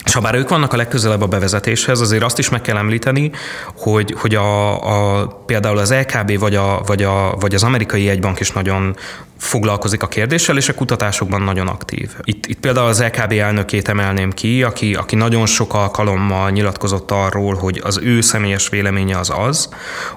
És 0.05 0.13
ha 0.13 0.21
bár 0.21 0.35
ők 0.35 0.49
vannak 0.49 0.73
a 0.73 0.77
legközelebb 0.77 1.21
a 1.21 1.27
bevezetéshez, 1.27 2.01
azért 2.01 2.23
azt 2.23 2.39
is 2.39 2.49
meg 2.49 2.61
kell 2.61 2.77
említeni, 2.77 3.31
hogy, 3.77 4.15
hogy 4.17 4.35
a, 4.35 5.21
a, 5.21 5.27
például 5.45 5.77
az 5.77 5.93
LKB 5.93 6.39
vagy, 6.39 6.55
a, 6.55 6.81
vagy, 6.85 7.03
a, 7.03 7.35
vagy 7.39 7.55
az 7.55 7.63
amerikai 7.63 8.09
egybank 8.09 8.39
is 8.39 8.51
nagyon 8.51 8.95
foglalkozik 9.37 10.03
a 10.03 10.07
kérdéssel, 10.07 10.57
és 10.57 10.69
a 10.69 10.73
kutatásokban 10.73 11.41
nagyon 11.41 11.67
aktív. 11.67 12.11
Itt, 12.23 12.45
itt 12.45 12.59
például 12.59 12.87
az 12.87 13.03
LKB 13.03 13.31
elnökét 13.31 13.87
emelném 13.87 14.31
ki, 14.31 14.63
aki, 14.63 14.95
aki 14.95 15.15
nagyon 15.15 15.45
sok 15.45 15.73
alkalommal 15.73 16.49
nyilatkozott 16.49 17.11
arról, 17.11 17.55
hogy 17.55 17.81
az 17.83 17.99
ő 18.03 18.21
személyes 18.21 18.69
véleménye 18.69 19.17
az 19.17 19.31
az, 19.37 19.69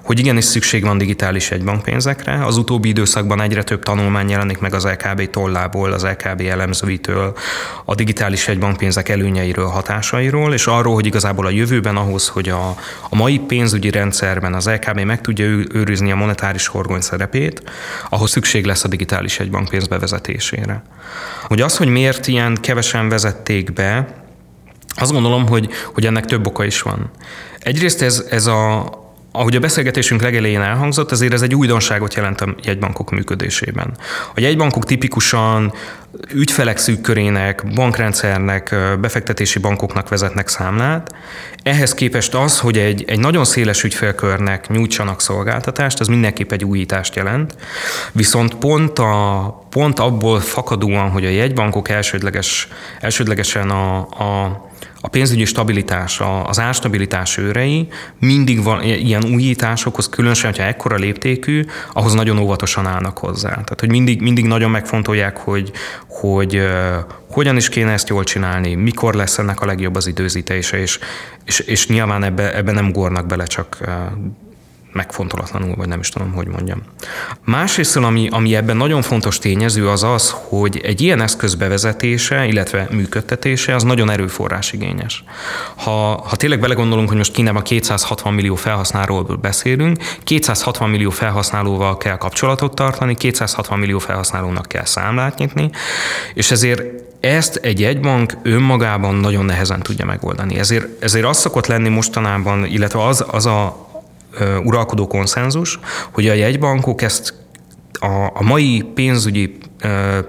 hogy 0.03 0.19
igenis 0.19 0.45
szükség 0.45 0.83
van 0.83 0.99
digitális 0.99 1.51
egybankpénzekre. 1.51 2.45
Az 2.45 2.57
utóbbi 2.57 2.89
időszakban 2.89 3.41
egyre 3.41 3.63
több 3.63 3.83
tanulmány 3.83 4.31
jelenik 4.31 4.59
meg 4.59 4.75
az 4.75 4.85
LKB 4.85 5.31
tollából, 5.31 5.93
az 5.93 6.05
LKB 6.05 6.41
elemzőitől, 6.41 7.37
a 7.85 7.95
digitális 7.95 8.49
egybankpénzek 8.49 9.09
előnyeiről, 9.09 9.67
hatásairól, 9.67 10.53
és 10.53 10.67
arról, 10.67 10.95
hogy 10.95 11.07
igazából 11.07 11.47
a 11.47 11.51
jövőben 11.51 11.97
ahhoz, 11.97 12.29
hogy 12.29 12.49
a, 12.49 12.69
a 13.09 13.17
mai 13.17 13.39
pénzügyi 13.39 13.91
rendszerben 13.91 14.55
az 14.55 14.69
LKB 14.69 15.01
meg 15.01 15.21
tudja 15.21 15.45
őrizni 15.73 16.13
a 16.13 16.17
monetáris 16.17 16.67
horgony 16.67 17.01
szerepét, 17.01 17.63
ahhoz 18.09 18.31
szükség 18.31 18.65
lesz 18.65 18.85
a 18.85 18.89
digitális 18.89 19.07
digitális 19.09 19.41
egybankpénz 19.41 19.87
bevezetésére. 19.87 20.83
Hogy 21.43 21.61
az, 21.61 21.77
hogy 21.77 21.89
miért 21.89 22.27
ilyen 22.27 22.59
kevesen 22.61 23.09
vezették 23.09 23.73
be, 23.73 24.07
azt 24.95 25.13
gondolom, 25.13 25.47
hogy, 25.47 25.69
hogy 25.95 26.07
ennek 26.07 26.25
több 26.25 26.47
oka 26.47 26.65
is 26.65 26.83
van. 26.83 27.11
Egyrészt 27.59 28.03
ez, 28.03 28.27
ez 28.31 28.47
a, 28.47 28.91
ahogy 29.33 29.57
a 29.57 29.61
beszélgetésünk 29.61 30.23
legelején 30.23 30.61
elhangzott, 30.61 31.11
azért 31.11 31.33
ez 31.33 31.43
egy 31.43 31.55
újdonságot 31.55 32.15
jelent 32.15 32.41
a 32.41 32.55
jegybankok 32.63 33.11
működésében. 33.11 33.97
A 34.35 34.41
jegybankok 34.41 34.85
tipikusan 34.85 35.73
ügyfelek 36.33 36.79
szűk 36.79 37.01
körének, 37.01 37.73
bankrendszernek, 37.75 38.75
befektetési 39.01 39.59
bankoknak 39.59 40.09
vezetnek 40.09 40.49
számlát. 40.49 41.15
Ehhez 41.63 41.95
képest 41.95 42.35
az, 42.35 42.59
hogy 42.59 42.79
egy, 42.79 43.05
egy 43.07 43.19
nagyon 43.19 43.45
széles 43.45 43.85
ügyfélkörnek 43.85 44.69
nyújtsanak 44.69 45.21
szolgáltatást, 45.21 46.01
az 46.01 46.09
mindenképp 46.09 46.53
egy 46.53 46.65
újítást 46.65 47.15
jelent. 47.15 47.57
Viszont 48.13 48.55
pont, 48.55 48.99
a, 48.99 49.67
pont 49.71 49.99
abból 49.99 50.41
fakadóan, 50.41 51.11
hogy 51.11 51.25
a 51.25 51.29
jegybankok 51.29 51.89
elsődleges, 51.89 52.69
elsődlegesen 53.01 53.71
a, 53.71 53.99
a 53.99 54.67
a 55.01 55.09
pénzügyi 55.09 55.45
stabilitás, 55.45 56.21
az 56.45 56.61
árstabilitás 56.61 57.37
őrei 57.37 57.89
mindig 58.21 58.63
van 58.63 58.83
ilyen 58.83 59.25
újításokhoz, 59.25 60.09
különösen, 60.09 60.55
ha 60.57 60.63
ekkora 60.63 60.97
léptékű, 60.97 61.65
ahhoz 61.93 62.13
nagyon 62.15 62.39
óvatosan 62.39 62.87
állnak 62.87 63.19
hozzá. 63.19 63.51
Tehát, 63.51 63.81
hogy 63.81 63.91
mindig, 63.91 64.21
mindig 64.21 64.45
nagyon 64.45 64.71
megfontolják, 64.71 65.37
hogy, 65.37 65.73
hogy 66.09 66.63
hogyan 67.31 67.57
is 67.57 67.69
kéne 67.69 67.93
ezt 67.93 68.09
jól 68.09 68.25
csinálni, 68.25 68.75
mikor 68.75 69.15
lesz 69.15 69.39
ennek 69.39 69.61
a 69.61 69.67
legjobb 69.67 69.95
az 69.95 70.07
időzítése, 70.07 70.79
és, 70.79 70.99
és, 71.45 71.59
és 71.59 71.87
nyilván 71.87 72.25
ebbe, 72.25 72.57
ebbe 72.57 72.73
nem 72.73 72.93
gornak 72.93 73.27
bele 73.27 73.45
csak 73.45 73.79
megfontolatlanul, 74.93 75.75
vagy 75.77 75.89
nem 75.89 76.01
is 76.01 76.09
tudom, 76.09 76.33
hogy 76.33 76.47
mondjam. 76.47 76.83
Másrészt, 77.45 77.97
ami, 77.97 78.29
ami 78.31 78.57
ebben 78.57 78.77
nagyon 78.77 79.03
fontos 79.03 79.39
tényező, 79.39 79.89
az 79.89 80.03
az, 80.03 80.35
hogy 80.49 80.81
egy 80.85 81.01
ilyen 81.01 81.21
eszköz 81.21 81.55
bevezetése, 81.55 82.47
illetve 82.47 82.89
működtetése, 82.91 83.75
az 83.75 83.83
nagyon 83.83 84.11
erőforrásigényes. 84.11 85.25
Ha, 85.77 86.23
ha 86.29 86.37
tényleg 86.37 86.61
belegondolunk, 86.61 87.09
hogy 87.09 87.17
most 87.17 87.33
Kínában 87.33 87.63
260 87.63 88.35
millió 88.35 88.55
felhasználóról 88.55 89.37
beszélünk, 89.37 89.99
260 90.25 90.91
millió 90.91 91.11
felhasználóval 91.11 91.97
kell 91.97 92.17
kapcsolatot 92.17 92.75
tartani, 92.75 93.15
260 93.15 93.79
millió 93.79 93.99
felhasználónak 93.99 94.67
kell 94.67 94.85
számlát 94.85 95.39
nyitni, 95.39 95.71
és 96.35 96.51
ezért 96.51 96.83
ezt 97.21 97.57
egy 97.57 97.83
egybank 97.83 98.33
önmagában 98.43 99.15
nagyon 99.15 99.45
nehezen 99.45 99.83
tudja 99.83 100.05
megoldani. 100.05 100.59
Ezért, 100.59 101.03
ezért 101.03 101.27
az 101.27 101.39
szokott 101.39 101.67
lenni 101.67 101.89
mostanában, 101.89 102.65
illetve 102.65 103.05
az, 103.05 103.25
az 103.31 103.47
a 103.47 103.88
uralkodó 104.65 105.07
konszenzus, 105.07 105.79
hogy 106.11 106.29
a 106.29 106.33
jegybankok 106.33 107.03
ezt 107.03 107.35
a, 107.93 108.31
a 108.35 108.43
mai 108.43 108.85
pénzügyi 108.95 109.59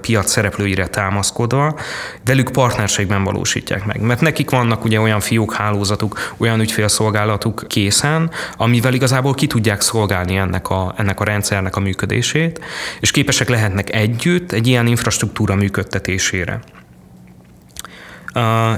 piac 0.02 0.30
szereplőire 0.30 0.88
támaszkodva 0.88 1.80
velük 2.26 2.52
partnerségben 2.52 3.24
valósítják 3.24 3.86
meg. 3.86 4.02
Mert 4.02 4.22
nekik 4.22 4.50
vannak 4.50 4.84
ugye 4.84 5.00
olyan 5.00 5.20
fiók 5.20 5.54
hálózatuk, 5.54 6.34
olyan 6.38 6.60
ügyfélszolgálatuk 6.60 7.64
készen, 7.68 8.32
amivel 8.58 8.94
igazából 8.94 9.34
ki 9.34 9.48
tudják 9.48 9.82
szolgálni 9.82 10.36
ennek 10.36 10.70
a, 10.70 10.94
ennek 10.98 11.20
a 11.20 11.24
rendszernek 11.24 11.76
a 11.76 11.80
működését, 11.80 12.60
és 13.00 13.12
képesek 13.12 13.50
lehetnek 13.50 13.94
együtt 13.94 14.52
egy 14.52 14.68
ilyen 14.68 14.88
infrastruktúra 14.88 15.56
működtetésére. 15.56 16.60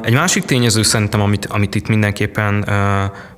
Egy 0.01 0.13
másik 0.13 0.45
tényező 0.45 0.83
szerintem, 0.83 1.21
amit, 1.21 1.45
amit 1.45 1.75
itt 1.75 1.87
mindenképpen 1.87 2.65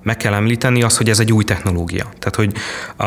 meg 0.03 0.17
kell 0.17 0.33
említeni, 0.33 0.83
az, 0.83 0.97
hogy 0.97 1.09
ez 1.09 1.19
egy 1.19 1.31
új 1.31 1.43
technológia. 1.43 2.05
Tehát, 2.19 2.35
hogy 2.35 2.53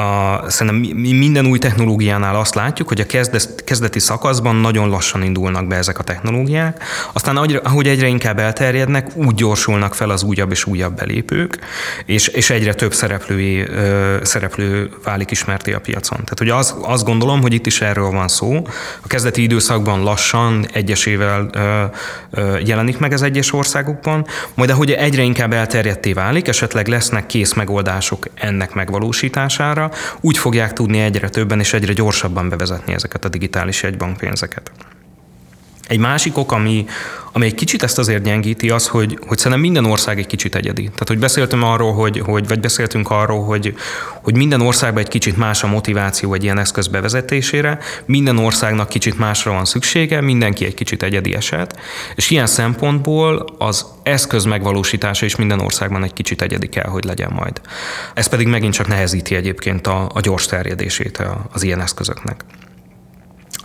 a, 0.00 0.50
szerintem 0.50 0.96
mi 0.96 1.12
minden 1.12 1.46
új 1.46 1.58
technológiánál 1.58 2.36
azt 2.36 2.54
látjuk, 2.54 2.88
hogy 2.88 3.00
a 3.00 3.06
kezdet, 3.06 3.64
kezdeti 3.64 3.98
szakaszban 3.98 4.56
nagyon 4.56 4.88
lassan 4.88 5.22
indulnak 5.22 5.66
be 5.66 5.76
ezek 5.76 5.98
a 5.98 6.02
technológiák, 6.02 6.82
aztán 7.12 7.36
ahogy 7.36 7.88
egyre 7.88 8.06
inkább 8.06 8.38
elterjednek, 8.38 9.16
úgy 9.16 9.34
gyorsulnak 9.34 9.94
fel 9.94 10.10
az 10.10 10.22
újabb 10.22 10.50
és 10.50 10.64
újabb 10.64 10.96
belépők, 10.96 11.58
és, 12.06 12.28
és 12.28 12.50
egyre 12.50 12.74
több 12.74 12.94
szereplői, 12.94 13.66
szereplő 14.22 14.90
válik 15.04 15.30
ismerté 15.30 15.72
a 15.72 15.80
piacon. 15.80 16.18
Tehát, 16.18 16.38
hogy 16.38 16.48
az, 16.48 16.74
azt 16.82 17.04
gondolom, 17.04 17.40
hogy 17.40 17.52
itt 17.52 17.66
is 17.66 17.80
erről 17.80 18.10
van 18.10 18.28
szó. 18.28 18.66
A 19.00 19.06
kezdeti 19.06 19.42
időszakban 19.42 20.02
lassan, 20.02 20.66
egyesével 20.72 21.50
jelenik 22.64 22.98
meg 22.98 23.12
ez 23.12 23.22
egyes 23.22 23.52
országokban, 23.52 24.26
majd 24.54 24.70
ahogy 24.70 24.90
egyre 24.90 25.22
inkább 25.22 25.52
elterjedté 25.52 26.12
válik, 26.12 26.48
esetleg 26.48 26.85
esetleg 26.86 27.12
lesznek 27.12 27.26
kész 27.26 27.52
megoldások 27.52 28.26
ennek 28.34 28.74
megvalósítására, 28.74 29.90
úgy 30.20 30.38
fogják 30.38 30.72
tudni 30.72 31.00
egyre 31.00 31.28
többen 31.28 31.60
és 31.60 31.72
egyre 31.72 31.92
gyorsabban 31.92 32.48
bevezetni 32.48 32.92
ezeket 32.92 33.24
a 33.24 33.28
digitális 33.28 33.82
jegybankpénzeket. 33.82 34.70
Egy 35.86 35.98
másik 35.98 36.36
ok, 36.36 36.52
ami, 36.52 36.86
ami 37.32 37.46
egy 37.46 37.54
kicsit 37.54 37.82
ezt 37.82 37.98
azért 37.98 38.22
gyengíti, 38.22 38.70
az, 38.70 38.88
hogy, 38.88 39.18
hogy 39.26 39.36
szerintem 39.38 39.60
minden 39.60 39.84
ország 39.84 40.18
egy 40.18 40.26
kicsit 40.26 40.54
egyedi. 40.54 40.82
Tehát, 40.82 41.08
hogy 41.08 41.18
beszéltem 41.18 41.62
arról, 41.62 41.92
hogy, 41.92 42.18
hogy 42.18 42.48
vagy 42.48 42.60
beszéltünk 42.60 43.10
arról, 43.10 43.44
hogy, 43.44 43.74
hogy 44.22 44.36
minden 44.36 44.60
országban 44.60 45.02
egy 45.02 45.08
kicsit 45.08 45.36
más 45.36 45.62
a 45.62 45.66
motiváció 45.66 46.34
egy 46.34 46.42
ilyen 46.42 46.58
eszköz 46.58 46.86
bevezetésére, 46.86 47.78
minden 48.04 48.38
országnak 48.38 48.88
kicsit 48.88 49.18
másra 49.18 49.52
van 49.52 49.64
szüksége, 49.64 50.20
mindenki 50.20 50.64
egy 50.64 50.74
kicsit 50.74 51.02
egyedi 51.02 51.34
eset, 51.34 51.80
és 52.14 52.30
ilyen 52.30 52.46
szempontból 52.46 53.54
az 53.58 53.86
eszköz 54.02 54.44
megvalósítása 54.44 55.24
is 55.24 55.36
minden 55.36 55.60
országban 55.60 56.04
egy 56.04 56.12
kicsit 56.12 56.42
egyedi 56.42 56.68
kell, 56.68 56.88
hogy 56.88 57.04
legyen 57.04 57.32
majd. 57.34 57.60
Ez 58.14 58.26
pedig 58.26 58.46
megint 58.46 58.74
csak 58.74 58.88
nehezíti 58.88 59.34
egyébként 59.34 59.86
a, 59.86 60.10
a 60.14 60.20
gyors 60.20 60.46
terjedését 60.46 61.22
az 61.52 61.62
ilyen 61.62 61.80
eszközöknek. 61.80 62.44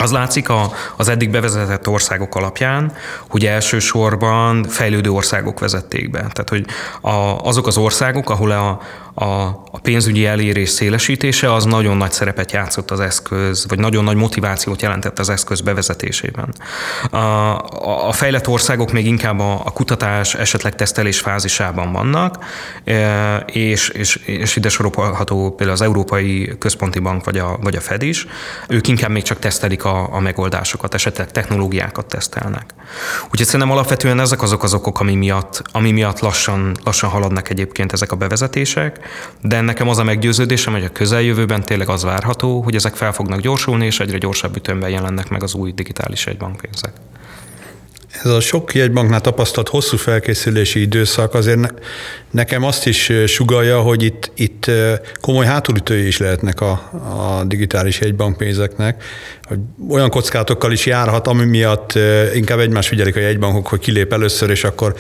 Az 0.02 0.12
látszik 0.12 0.50
a, 0.50 0.72
az 0.96 1.10
eddig 1.10 1.30
bevezetett 1.30 1.88
országok 1.88 2.36
alapján, 2.36 2.94
hogy 3.30 3.46
elsősorban 3.46 4.64
fejlődő 4.64 5.12
országok 5.12 5.60
vezették 5.60 6.10
be. 6.10 6.20
Tehát, 6.20 6.50
hogy 6.50 6.66
a, 7.02 7.48
azok 7.48 7.68
az 7.68 7.78
országok, 7.78 8.30
ahol 8.30 8.52
a, 8.52 8.82
a, 9.14 9.34
a 9.72 9.80
pénzügyi 9.82 10.26
elérés 10.26 10.70
szélesítése 10.70 11.54
az 11.54 11.66
nagyon 11.66 11.98
nagy 11.98 12.12
szerepet 12.12 12.52
játszott 12.52 12.92
az 12.92 13.00
eszköz, 13.00 13.66
vagy 13.68 13.80
nagyon 13.80 14.04
nagy 14.04 14.16
motivációt 14.16 14.82
jelentett 14.82 15.20
az 15.20 15.30
eszköz 15.30 15.62
bevezetésében. 15.62 16.54
A, 17.12 17.18
a 18.08 18.12
fejlett 18.12 18.48
országok 18.48 18.92
még 18.92 19.06
inkább 19.06 19.40
a, 19.40 19.62
a 19.66 19.72
kutatás, 19.72 20.36
esetleg 20.36 20.76
tesztelés 20.76 21.20
fázisában 21.20 21.92
vannak, 21.92 22.46
e, 22.84 23.38
és, 23.38 23.90
és, 23.90 24.16
és 24.16 24.56
ide 24.56 24.70
sorolható 24.70 25.50
például 25.50 25.78
az 25.78 25.82
Európai 25.82 26.56
Központi 26.60 27.00
Bank 27.00 27.26
vagy 27.26 27.38
a, 27.38 27.58
vagy 27.62 27.76
a 27.76 27.82
Fed 27.82 28.02
is. 28.02 28.28
Ők 28.68 28.88
inkább 28.88 29.10
még 29.10 29.24
csak 29.24 29.40
tesztelik 29.40 29.86
a, 29.86 29.91
a 29.92 30.20
megoldásokat, 30.20 30.94
esetleg 30.94 31.32
technológiákat 31.32 32.06
tesztelnek. 32.06 32.74
Úgyhogy 33.24 33.46
szerintem 33.46 33.72
alapvetően 33.72 34.20
ezek 34.20 34.42
azok 34.42 34.64
az 34.64 34.74
okok, 34.74 35.00
ami 35.00 35.16
miatt, 35.16 35.62
ami 35.72 35.92
miatt 35.92 36.20
lassan, 36.20 36.76
lassan 36.84 37.10
haladnak 37.10 37.50
egyébként 37.50 37.92
ezek 37.92 38.12
a 38.12 38.16
bevezetések, 38.16 39.00
de 39.42 39.62
nekem 39.62 39.90
az 39.90 39.98
a 39.98 40.04
meggyőződésem, 40.04 40.74
hogy 40.74 40.84
a 40.84 40.92
közeljövőben 40.92 41.64
tényleg 41.64 41.90
az 41.90 42.04
várható, 42.04 42.62
hogy 42.62 42.76
ezek 42.76 42.96
fel 42.96 43.14
fognak 43.14 43.40
gyorsulni, 43.40 43.86
és 43.86 44.00
egyre 44.00 44.18
gyorsabb 44.18 44.56
ütemben 44.56 44.90
jelennek 44.90 45.30
meg 45.30 45.44
az 45.44 45.54
új 45.54 45.72
digitális 45.72 46.28
egybankpénzek. 46.28 46.92
Ez 48.24 48.32
a 48.32 48.40
sok 48.40 48.76
jegybanknál 48.76 49.22
tapasztalt 49.22 49.70
hosszú 49.70 49.98
felkészülési 49.98 50.82
időszak 50.82 51.34
azért 51.34 51.60
ne, 51.60 51.68
nekem 52.32 52.64
azt 52.64 52.88
is 52.88 53.12
sugalja, 53.26 53.82
hogy 53.82 54.04
itt, 54.04 54.32
itt 54.36 54.72
komoly 55.22 55.46
hátulütői 55.46 56.08
is 56.08 56.18
lehetnek 56.18 56.62
a, 56.62 56.70
a 56.70 57.44
digitális 57.44 58.00
jegybankpénzeknek, 58.00 59.04
hogy 59.44 59.58
olyan 59.90 60.10
kockátokkal 60.10 60.72
is 60.72 60.86
járhat, 60.86 61.28
ami 61.28 61.46
miatt 61.46 61.94
inkább 62.34 62.60
egymás 62.60 62.88
figyelik 62.88 63.16
a 63.16 63.20
jegybankok, 63.20 63.68
hogy 63.68 63.80
kilép 63.80 64.14
először, 64.14 64.50
és 64.50 64.64
akkor 64.64 64.96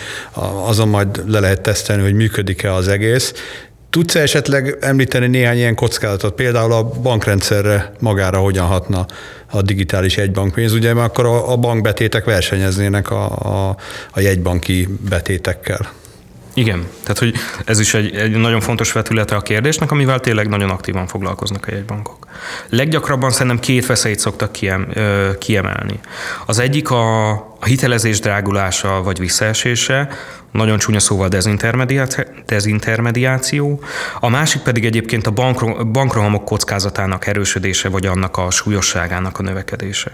azon 0.65 0.87
majd 0.87 1.23
le 1.31 1.39
lehet 1.39 1.61
tesztelni, 1.61 2.03
hogy 2.03 2.13
működik-e 2.13 2.73
az 2.73 2.87
egész. 2.87 3.33
Tudsz 3.91 4.15
esetleg 4.15 4.77
említeni 4.81 5.27
néhány 5.27 5.57
ilyen 5.57 5.75
kockázatot, 5.75 6.33
például 6.33 6.73
a 6.73 6.83
bankrendszerre 6.83 7.93
magára 7.99 8.39
hogyan 8.39 8.65
hatna 8.65 9.05
a 9.49 9.61
digitális 9.61 10.17
egybankpénz, 10.17 10.73
ugye, 10.73 10.93
mert 10.93 11.17
akkor 11.17 11.25
a 11.25 11.57
bankbetétek 11.57 12.25
versenyeznének 12.25 13.11
a, 13.11 13.25
a, 13.25 13.75
a 14.11 14.19
jegybanki 14.19 14.87
betétekkel. 15.09 15.91
Igen, 16.53 16.87
tehát 17.03 17.19
hogy 17.19 17.33
ez 17.65 17.79
is 17.79 17.93
egy, 17.93 18.15
egy 18.15 18.31
nagyon 18.31 18.59
fontos 18.59 18.91
vetülete 18.91 19.35
a 19.35 19.41
kérdésnek, 19.41 19.91
amivel 19.91 20.19
tényleg 20.19 20.47
nagyon 20.47 20.69
aktívan 20.69 21.07
foglalkoznak 21.07 21.67
a 21.67 21.71
jegybankok. 21.71 22.27
Leggyakrabban 22.69 23.31
szerintem 23.31 23.59
két 23.59 23.85
veszélyt 23.85 24.19
szoktak 24.19 24.51
kiemelni. 25.39 25.99
Az 26.45 26.59
egyik 26.59 26.89
a, 26.89 27.29
a 27.31 27.65
hitelezés 27.65 28.19
drágulása 28.19 29.01
vagy 29.03 29.19
visszaesése, 29.19 30.09
nagyon 30.51 30.77
csúnya 30.77 30.99
szóval 30.99 31.29
dezintermediáció, 32.45 33.83
a 34.19 34.29
másik 34.29 34.61
pedig 34.61 34.85
egyébként 34.85 35.27
a 35.27 35.31
bankrohamok 35.91 36.45
kockázatának 36.45 37.27
erősödése 37.27 37.89
vagy 37.89 38.05
annak 38.05 38.37
a 38.37 38.51
súlyosságának 38.51 39.39
a 39.39 39.43
növekedése. 39.43 40.11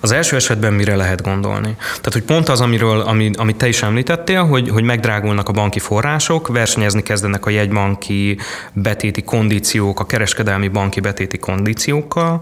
Az 0.00 0.12
első 0.12 0.36
esetben 0.36 0.72
mire 0.72 0.96
lehet 0.96 1.22
gondolni? 1.22 1.76
Tehát, 1.78 2.12
hogy 2.12 2.22
pont 2.22 2.48
az, 2.48 2.60
amiről, 2.60 3.00
ami, 3.00 3.30
amit 3.36 3.56
te 3.56 3.68
is 3.68 3.82
említettél, 3.82 4.44
hogy, 4.44 4.68
hogy 4.68 4.82
megdrágulnak 4.82 5.48
a 5.48 5.52
banki 5.52 5.78
források, 5.78 6.48
versenyezni 6.48 7.02
kezdenek 7.02 7.46
a 7.46 7.50
jegybanki 7.50 8.38
betéti 8.72 9.22
kondíciók, 9.22 10.00
a 10.00 10.06
kereskedelmi 10.06 10.68
banki 10.68 11.00
betéti 11.00 11.38
kondíciókkal, 11.38 12.40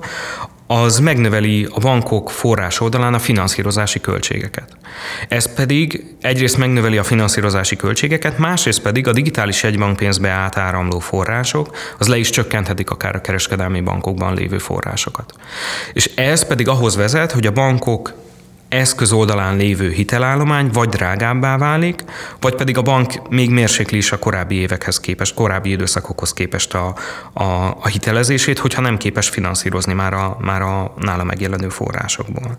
az 0.66 0.98
megnöveli 0.98 1.68
a 1.74 1.78
bankok 1.80 2.30
forrás 2.30 2.80
oldalán 2.80 3.14
a 3.14 3.18
finanszírozási 3.18 4.00
költségeket. 4.00 4.76
Ez 5.28 5.54
pedig 5.54 6.14
egyrészt 6.20 6.56
megnöveli 6.56 6.98
a 6.98 7.04
finanszírozási 7.04 7.76
költségeket, 7.76 8.38
másrészt 8.38 8.80
pedig 8.80 9.08
a 9.08 9.12
digitális 9.12 9.64
egybankpénzbe 9.64 10.28
átáramló 10.28 10.98
források, 10.98 11.76
az 11.98 12.08
le 12.08 12.16
is 12.16 12.30
csökkenthetik 12.30 12.90
akár 12.90 13.14
a 13.14 13.20
kereskedelmi 13.20 13.80
bankokban 13.80 14.34
lévő 14.34 14.58
forrásokat. 14.58 15.34
És 15.92 16.10
ez 16.14 16.46
pedig 16.46 16.68
ahhoz 16.68 16.96
vezet, 16.96 17.32
hogy 17.32 17.46
a 17.46 17.52
bankok 17.52 18.12
eszköz 18.74 19.12
oldalán 19.12 19.56
lévő 19.56 19.90
hitelállomány 19.90 20.70
vagy 20.72 20.88
drágábbá 20.88 21.58
válik, 21.58 22.04
vagy 22.40 22.54
pedig 22.54 22.76
a 22.78 22.82
bank 22.82 23.28
még 23.28 23.50
mérsékli 23.50 23.96
is 23.96 24.12
a 24.12 24.18
korábbi 24.18 24.54
évekhez 24.54 25.00
képest, 25.00 25.34
korábbi 25.34 25.70
időszakokhoz 25.70 26.32
képest 26.32 26.74
a, 26.74 26.94
a, 27.32 27.44
a 27.80 27.86
hitelezését, 27.86 28.58
hogyha 28.58 28.80
nem 28.80 28.96
képes 28.96 29.28
finanszírozni 29.28 29.92
már 29.92 30.12
a, 30.12 30.36
már 30.40 30.62
a 30.62 30.94
nála 30.98 31.24
megjelenő 31.24 31.68
forrásokból. 31.68 32.58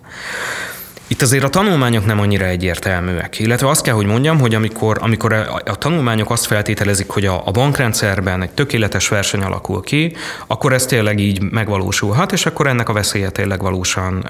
Itt 1.07 1.21
azért 1.21 1.43
a 1.43 1.49
tanulmányok 1.49 2.05
nem 2.05 2.19
annyira 2.19 2.45
egyértelműek. 2.45 3.39
Illetve 3.39 3.69
azt 3.69 3.81
kell, 3.81 3.93
hogy 3.93 4.05
mondjam, 4.05 4.39
hogy 4.39 4.55
amikor, 4.55 4.97
amikor 5.01 5.33
a, 5.33 5.61
a 5.65 5.75
tanulmányok 5.75 6.31
azt 6.31 6.45
feltételezik, 6.45 7.09
hogy 7.09 7.25
a, 7.25 7.41
a 7.47 7.51
bankrendszerben 7.51 8.41
egy 8.41 8.51
tökéletes 8.51 9.07
verseny 9.07 9.41
alakul 9.41 9.81
ki, 9.81 10.15
akkor 10.47 10.73
ez 10.73 10.85
tényleg 10.85 11.19
így 11.19 11.51
megvalósulhat, 11.51 12.31
és 12.31 12.45
akkor 12.45 12.67
ennek 12.67 12.89
a 12.89 12.93
veszélye 12.93 13.29
tényleg 13.29 13.61
valósan 13.61 14.25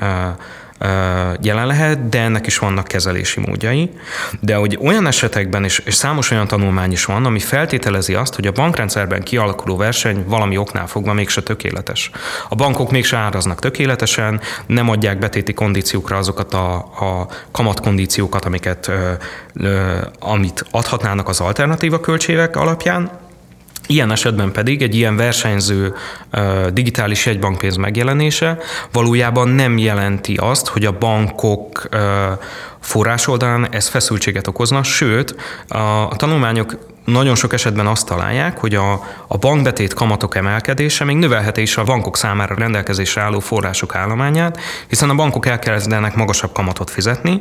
jelen 1.41 1.67
lehet, 1.67 2.09
de 2.09 2.19
ennek 2.19 2.45
is 2.45 2.57
vannak 2.57 2.87
kezelési 2.87 3.39
módjai. 3.39 3.91
De 4.39 4.55
hogy 4.55 4.77
olyan 4.81 5.07
esetekben, 5.07 5.63
és, 5.63 5.79
és 5.79 5.93
számos 5.93 6.31
olyan 6.31 6.47
tanulmány 6.47 6.91
is 6.91 7.05
van, 7.05 7.25
ami 7.25 7.39
feltételezi 7.39 8.13
azt, 8.13 8.35
hogy 8.35 8.47
a 8.47 8.51
bankrendszerben 8.51 9.23
kialakuló 9.23 9.77
verseny 9.77 10.23
valami 10.27 10.57
oknál 10.57 10.87
fogva 10.87 11.13
mégse 11.13 11.41
tökéletes. 11.41 12.11
A 12.49 12.55
bankok 12.55 12.91
mégse 12.91 13.17
áraznak 13.17 13.59
tökéletesen, 13.59 14.41
nem 14.65 14.89
adják 14.89 15.19
betéti 15.19 15.53
kondíciókra 15.53 16.17
azokat 16.17 16.53
a, 16.53 16.75
a 16.75 17.27
kamatkondíciókat, 17.51 18.45
amiket, 18.45 18.87
ö, 18.87 19.11
ö, 19.53 19.97
amit 20.19 20.65
adhatnának 20.71 21.27
az 21.27 21.39
alternatíva 21.39 21.99
költségek 21.99 22.55
alapján, 22.55 23.23
Ilyen 23.87 24.11
esetben 24.11 24.51
pedig 24.51 24.81
egy 24.81 24.95
ilyen 24.95 25.15
versenyző 25.15 25.93
digitális 26.73 27.25
jegybankpénz 27.25 27.75
megjelenése 27.75 28.57
valójában 28.91 29.47
nem 29.47 29.77
jelenti 29.77 30.35
azt, 30.35 30.67
hogy 30.67 30.85
a 30.85 30.97
bankok 30.97 31.89
forrásoldalán 32.79 33.67
ez 33.71 33.87
feszültséget 33.87 34.47
okozna, 34.47 34.83
sőt, 34.83 35.35
a 36.07 36.15
tanulmányok 36.15 36.77
nagyon 37.05 37.35
sok 37.35 37.53
esetben 37.53 37.87
azt 37.87 38.05
találják, 38.05 38.57
hogy 38.57 38.75
a, 38.75 38.91
a 39.27 39.37
bankbetét 39.37 39.93
kamatok 39.93 40.35
emelkedése 40.35 41.03
még 41.03 41.15
növelheti 41.15 41.61
is 41.61 41.77
a 41.77 41.83
bankok 41.83 42.17
számára 42.17 42.55
rendelkezésre 42.55 43.21
álló 43.21 43.39
források 43.39 43.95
állományát, 43.95 44.59
hiszen 44.87 45.09
a 45.09 45.15
bankok 45.15 45.45
elkezdenek 45.45 46.15
magasabb 46.15 46.51
kamatot 46.53 46.89
fizetni, 46.89 47.39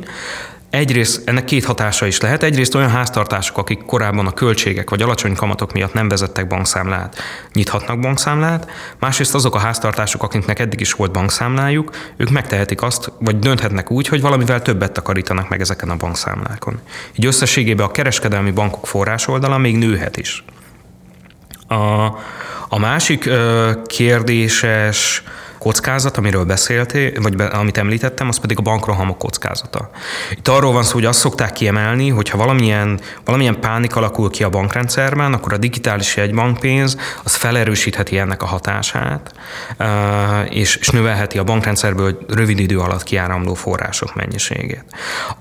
Egyrészt 0.75 1.27
ennek 1.27 1.45
két 1.45 1.65
hatása 1.65 2.05
is 2.05 2.19
lehet. 2.19 2.43
Egyrészt 2.43 2.75
olyan 2.75 2.89
háztartások, 2.89 3.57
akik 3.57 3.85
korábban 3.85 4.27
a 4.27 4.31
költségek 4.31 4.89
vagy 4.89 5.01
alacsony 5.01 5.35
kamatok 5.35 5.73
miatt 5.73 5.93
nem 5.93 6.07
vezettek 6.07 6.47
bankszámlát, 6.47 7.17
nyithatnak 7.53 7.99
bankszámlát. 7.99 8.69
Másrészt 8.99 9.35
azok 9.35 9.55
a 9.55 9.59
háztartások, 9.59 10.23
akiknek 10.23 10.59
eddig 10.59 10.79
is 10.79 10.93
volt 10.93 11.11
bankszámlájuk, 11.11 11.91
ők 12.17 12.29
megtehetik 12.29 12.81
azt, 12.81 13.11
vagy 13.19 13.39
dönthetnek 13.39 13.91
úgy, 13.91 14.07
hogy 14.07 14.21
valamivel 14.21 14.61
többet 14.61 14.91
takarítanak 14.91 15.49
meg 15.49 15.61
ezeken 15.61 15.89
a 15.89 15.95
bankszámlákon. 15.95 16.79
Így 17.15 17.25
összességében 17.25 17.85
a 17.85 17.91
kereskedelmi 17.91 18.51
bankok 18.51 18.87
forrás 18.87 19.27
oldala 19.27 19.57
még 19.57 19.77
nőhet 19.77 20.17
is. 20.17 20.43
A, 21.67 22.05
a 22.69 22.79
másik 22.79 23.25
ö, 23.25 23.71
kérdéses 23.85 25.23
kockázat, 25.65 26.17
amiről 26.17 26.43
beszéltél, 26.43 27.21
vagy 27.21 27.35
be, 27.35 27.45
amit 27.45 27.77
említettem, 27.77 28.27
az 28.27 28.39
pedig 28.39 28.57
a 28.57 28.61
bankrohamok 28.61 29.17
kockázata. 29.17 29.89
Itt 30.31 30.47
arról 30.47 30.71
van 30.71 30.83
szó, 30.83 30.93
hogy 30.93 31.05
azt 31.05 31.19
szokták 31.19 31.51
kiemelni, 31.51 32.09
hogy 32.09 32.29
ha 32.29 32.37
valamilyen, 32.37 32.99
valamilyen 33.23 33.59
pánik 33.59 33.95
alakul 33.95 34.29
ki 34.29 34.43
a 34.43 34.49
bankrendszerben, 34.49 35.33
akkor 35.33 35.53
a 35.53 35.57
digitális 35.57 36.15
jegybankpénz 36.15 36.97
az 37.23 37.35
felerősítheti 37.35 38.17
ennek 38.17 38.41
a 38.41 38.45
hatását, 38.45 39.33
és, 40.49 40.75
és 40.75 40.89
növelheti 40.89 41.37
a 41.37 41.43
bankrendszerből 41.43 42.17
rövid 42.27 42.59
idő 42.59 42.79
alatt 42.79 43.03
kiáramló 43.03 43.53
források 43.53 44.15
mennyiségét. 44.15 44.85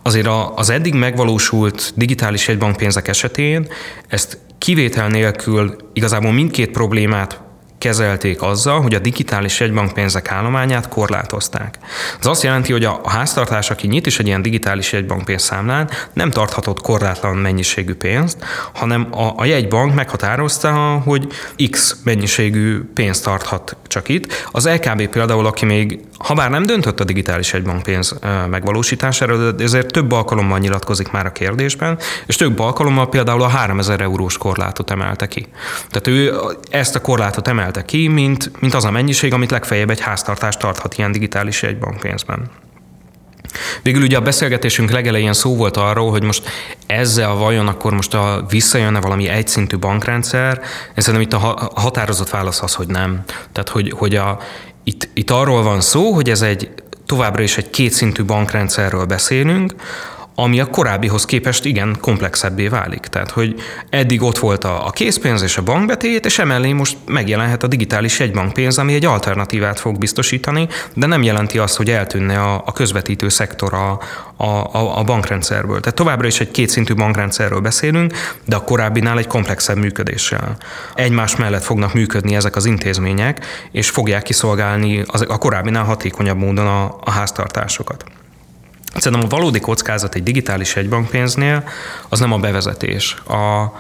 Azért 0.03 0.29
az 0.55 0.71
eddig 0.71 0.95
megvalósult 0.95 1.93
digitális 1.95 2.49
jegybankpénzek 2.49 3.09
esetén 3.09 3.69
ezt 4.09 4.39
kivétel 4.59 5.09
nélkül 5.09 5.77
igazából 5.93 6.33
mindkét 6.33 6.71
problémát 6.71 7.44
kezelték 7.85 8.43
azzal, 8.43 8.81
hogy 8.81 8.95
a 8.95 8.99
digitális 8.99 9.61
jegybankpénzek 9.61 10.31
állományát 10.31 10.89
korlátozták. 10.89 11.79
Ez 12.21 12.27
azt 12.27 12.43
jelenti, 12.43 12.73
hogy 12.73 12.85
a 12.85 13.01
háztartás, 13.05 13.71
aki 13.71 13.87
nyit 13.87 14.07
is 14.07 14.19
egy 14.19 14.27
ilyen 14.27 14.43
digitális 14.43 14.93
jegybankpénzszámlán, 14.93 15.91
nem 16.13 16.31
tarthatott 16.31 16.81
korlátlan 16.81 17.37
mennyiségű 17.37 17.95
pénzt, 17.95 18.45
hanem 18.73 19.09
a, 19.11 19.33
a 19.37 19.45
jegybank 19.45 19.95
meghatározta, 19.95 20.73
hogy 21.05 21.27
X 21.71 21.97
mennyiségű 22.05 22.83
pénzt 22.95 23.25
tarthat 23.25 23.77
csak 23.87 24.09
itt. 24.09 24.33
Az 24.53 24.69
LKB 24.69 25.07
például, 25.07 25.47
aki 25.47 25.65
még, 25.65 26.01
ha 26.19 26.35
bár 26.35 26.51
nem 26.51 26.67
döntött 26.67 27.01
a 27.01 27.05
digitális 27.05 27.53
jegybankpénz 27.53 28.19
megvalósítására, 28.51 29.51
de 29.51 29.65
ezért 29.65 29.93
több 29.93 30.13
alkalommal 30.13 30.59
nyilatkozik 30.59 31.11
már 31.11 31.27
a 31.27 31.33
kérdésben, 31.33 31.99
és 32.27 32.37
több 32.37 32.59
alkalommal 32.59 33.09
például 33.09 33.43
a 33.43 33.49
3000 33.49 34.01
eurós 34.01 34.39
korlátot 34.39 34.91
emelte 34.91 35.29
ki. 35.29 35.47
Tehát 35.89 36.07
ő 36.07 36.35
ezt 36.71 36.95
a 36.95 37.01
korlátot 37.01 37.49
emelte 37.49 37.74
emelte 37.75 37.85
ki, 37.85 38.09
mint, 38.09 38.61
mint 38.61 38.75
az 38.75 38.85
a 38.85 38.91
mennyiség, 38.91 39.33
amit 39.33 39.51
legfeljebb 39.51 39.91
egy 39.91 40.01
háztartás 40.01 40.57
tarthat 40.57 40.99
ilyen 40.99 41.13
digitális 41.13 41.63
jegybankpénzben. 41.63 42.51
Végül 43.83 44.03
ugye 44.03 44.17
a 44.17 44.21
beszélgetésünk 44.21 44.91
legelején 44.91 45.33
szó 45.33 45.57
volt 45.57 45.77
arról, 45.77 46.11
hogy 46.11 46.23
most 46.23 46.49
ezzel 46.87 47.35
vajon 47.35 47.69
akkor 47.69 47.93
most 47.93 48.15
a, 48.15 48.45
visszajönne 48.49 49.01
valami 49.01 49.29
egyszintű 49.29 49.79
bankrendszer. 49.79 50.61
Én 50.97 51.03
szerintem 51.03 51.21
itt 51.21 51.33
a 51.33 51.71
határozott 51.75 52.31
válasz 52.31 52.63
az, 52.63 52.75
hogy 52.75 52.87
nem. 52.87 53.25
Tehát, 53.53 53.69
hogy, 53.69 53.93
hogy 53.97 54.15
a, 54.15 54.39
itt, 54.85 55.09
itt 55.15 55.31
arról 55.31 55.63
van 55.63 55.81
szó, 55.81 56.13
hogy 56.13 56.31
ez 56.31 56.43
egy 56.43 56.71
továbbra 57.07 57.43
is 57.43 57.57
egy 57.57 57.71
kétszintű 57.71 58.25
bankrendszerről 58.25 59.05
beszélünk, 59.05 59.75
ami 60.35 60.61
a 60.61 60.67
korábbihoz 60.67 61.25
képest 61.25 61.65
igen 61.65 61.97
komplexebbé 62.01 62.69
válik. 62.69 63.01
Tehát, 63.01 63.31
hogy 63.31 63.55
eddig 63.91 64.23
ott 64.23 64.39
volt 64.39 64.65
a, 64.65 64.87
a 64.87 64.91
készpénz 64.91 65.43
és 65.43 65.57
a 65.57 65.63
bankbetét, 65.63 66.25
és 66.25 66.39
emellé 66.39 66.73
most 66.73 66.97
megjelenhet 67.07 67.63
a 67.63 67.67
digitális 67.67 68.21
egybankpénz, 68.21 68.79
ami 68.79 68.95
egy 68.95 69.05
alternatívát 69.05 69.81
fog 69.81 69.99
biztosítani, 69.99 70.69
de 70.95 71.07
nem 71.07 71.23
jelenti 71.23 71.59
azt, 71.59 71.77
hogy 71.77 71.91
eltűnne 71.91 72.41
a, 72.41 72.63
a 72.67 72.73
közvetítő 72.73 73.29
szektor 73.29 73.75
a, 73.75 74.01
a, 74.37 74.99
a 74.99 75.03
bankrendszerből. 75.05 75.81
Tehát 75.81 75.99
továbbra 75.99 76.27
is 76.27 76.41
egy 76.41 76.51
kétszintű 76.51 76.95
bankrendszerről 76.95 77.61
beszélünk, 77.61 78.13
de 78.45 78.57
a 78.57 78.65
korábbinál 78.65 79.19
egy 79.19 79.27
komplexebb 79.27 79.77
működéssel. 79.77 80.57
Egymás 80.95 81.37
mellett 81.37 81.63
fognak 81.63 81.95
működni 81.95 82.35
ezek 82.35 82.57
az 82.57 82.65
intézmények, 82.65 83.47
és 83.71 83.91
fogják 83.91 84.23
kiszolgálni 84.23 85.03
az, 85.07 85.25
a 85.29 85.39
korábbinál 85.39 85.85
hatékonyabb 85.85 86.39
módon 86.39 86.67
a, 86.67 86.97
a 87.05 87.11
háztartásokat. 87.11 88.05
Szerintem 88.97 89.29
a 89.29 89.37
valódi 89.37 89.61
kockázat 89.61 90.15
egy 90.15 90.23
digitális 90.23 90.77
egybankpénznél 90.77 91.69
az 92.09 92.21
nem 92.21 92.33
a 92.33 92.39
bevezetés. 92.39 93.17
A, 93.27 93.73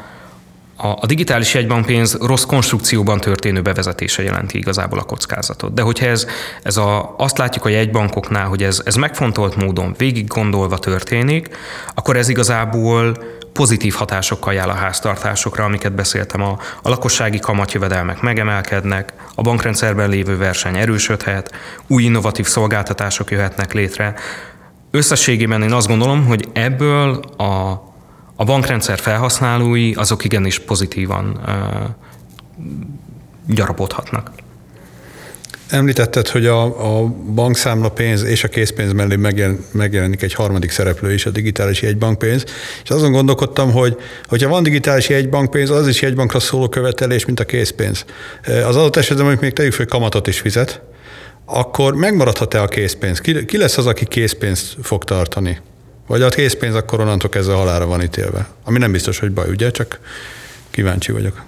a, 0.76 0.88
a 1.00 1.06
digitális 1.06 1.54
egybankpénz 1.54 2.18
rossz 2.20 2.44
konstrukcióban 2.44 3.20
történő 3.20 3.62
bevezetése 3.62 4.22
jelenti 4.22 4.58
igazából 4.58 4.98
a 4.98 5.02
kockázatot. 5.02 5.74
De 5.74 5.82
hogyha 5.82 6.06
ez, 6.06 6.26
ez 6.62 6.76
a, 6.76 7.14
azt 7.18 7.38
látjuk 7.38 7.64
a 7.64 7.68
jegybankoknál, 7.68 8.46
hogy 8.46 8.62
ez, 8.62 8.82
ez 8.84 8.94
megfontolt 8.94 9.56
módon, 9.56 9.94
végig 9.98 10.26
gondolva 10.26 10.78
történik, 10.78 11.48
akkor 11.94 12.16
ez 12.16 12.28
igazából 12.28 13.16
pozitív 13.52 13.94
hatásokkal 13.94 14.54
jár 14.54 14.68
a 14.68 14.72
háztartásokra, 14.72 15.64
amiket 15.64 15.92
beszéltem. 15.92 16.42
A, 16.42 16.58
a 16.82 16.88
lakossági 16.88 17.38
kamatjövedelmek 17.38 18.20
megemelkednek, 18.20 19.12
a 19.34 19.42
bankrendszerben 19.42 20.08
lévő 20.08 20.36
verseny 20.36 20.76
erősödhet, 20.76 21.54
új 21.86 22.02
innovatív 22.02 22.46
szolgáltatások 22.46 23.30
jöhetnek 23.30 23.72
létre, 23.72 24.14
Összességében 24.94 25.62
én 25.62 25.72
azt 25.72 25.86
gondolom, 25.86 26.26
hogy 26.26 26.48
ebből 26.52 27.20
a, 27.36 27.70
a 28.36 28.44
bankrendszer 28.44 28.98
felhasználói 28.98 29.92
azok 29.94 30.24
igenis 30.24 30.58
pozitívan 30.58 31.40
gyarapodhatnak. 33.46 34.30
Említetted, 35.68 36.28
hogy 36.28 36.46
a, 36.46 36.62
a 36.62 37.04
bankszámla 37.34 37.88
pénz 37.88 38.22
és 38.22 38.44
a 38.44 38.48
készpénz 38.48 38.92
mellé 38.92 39.16
megjelen, 39.16 39.64
megjelenik 39.70 40.22
egy 40.22 40.34
harmadik 40.34 40.70
szereplő 40.70 41.12
is, 41.12 41.26
a 41.26 41.30
digitális 41.30 41.82
jegybankpénz, 41.82 42.44
és 42.84 42.90
azon 42.90 43.12
gondolkodtam, 43.12 43.72
hogy 43.72 43.96
hogyha 44.28 44.48
van 44.48 44.62
digitális 44.62 45.08
jegybankpénz, 45.08 45.70
az 45.70 45.88
is 45.88 46.02
jegybankra 46.02 46.40
szóló 46.40 46.68
követelés, 46.68 47.24
mint 47.24 47.40
a 47.40 47.44
készpénz. 47.44 48.04
Az 48.44 48.76
adott 48.76 48.96
esetben 48.96 49.24
mondjuk 49.24 49.44
még 49.44 49.52
tegyük 49.52 49.72
fel, 49.72 49.86
kamatot 49.86 50.26
is 50.26 50.40
fizet, 50.40 50.82
akkor 51.44 51.94
megmaradhat-e 51.94 52.62
a 52.62 52.66
készpénz? 52.66 53.20
Ki, 53.20 53.44
ki 53.44 53.56
lesz 53.56 53.78
az, 53.78 53.86
aki 53.86 54.04
készpénzt 54.04 54.76
fog 54.82 55.04
tartani? 55.04 55.60
Vagy 56.06 56.22
a 56.22 56.28
készpénz 56.28 56.74
akkor 56.74 57.00
onnantól 57.00 57.30
kezdve 57.30 57.54
halára 57.54 57.86
van 57.86 58.02
ítélve? 58.02 58.48
Ami 58.64 58.78
nem 58.78 58.92
biztos, 58.92 59.18
hogy 59.18 59.32
baj, 59.32 59.48
ugye? 59.48 59.70
Csak 59.70 60.00
kíváncsi 60.70 61.12
vagyok. 61.12 61.42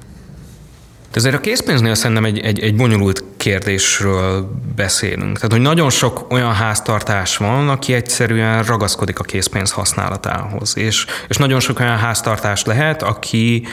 Ezért 1.16 1.34
a 1.34 1.40
készpénznél 1.40 1.94
szerintem 1.94 2.24
egy, 2.24 2.38
egy, 2.38 2.60
egy 2.60 2.76
bonyolult 2.76 3.24
kérdésről 3.36 4.50
beszélünk. 4.76 5.34
Tehát, 5.34 5.52
hogy 5.52 5.60
nagyon 5.60 5.90
sok 5.90 6.32
olyan 6.32 6.52
háztartás 6.52 7.36
van, 7.36 7.68
aki 7.68 7.92
egyszerűen 7.92 8.62
ragaszkodik 8.62 9.18
a 9.18 9.22
készpénz 9.22 9.70
használatához. 9.70 10.76
És, 10.76 11.06
és 11.28 11.36
nagyon 11.36 11.60
sok 11.60 11.80
olyan 11.80 11.96
háztartás 11.96 12.64
lehet, 12.64 13.02
aki, 13.02 13.66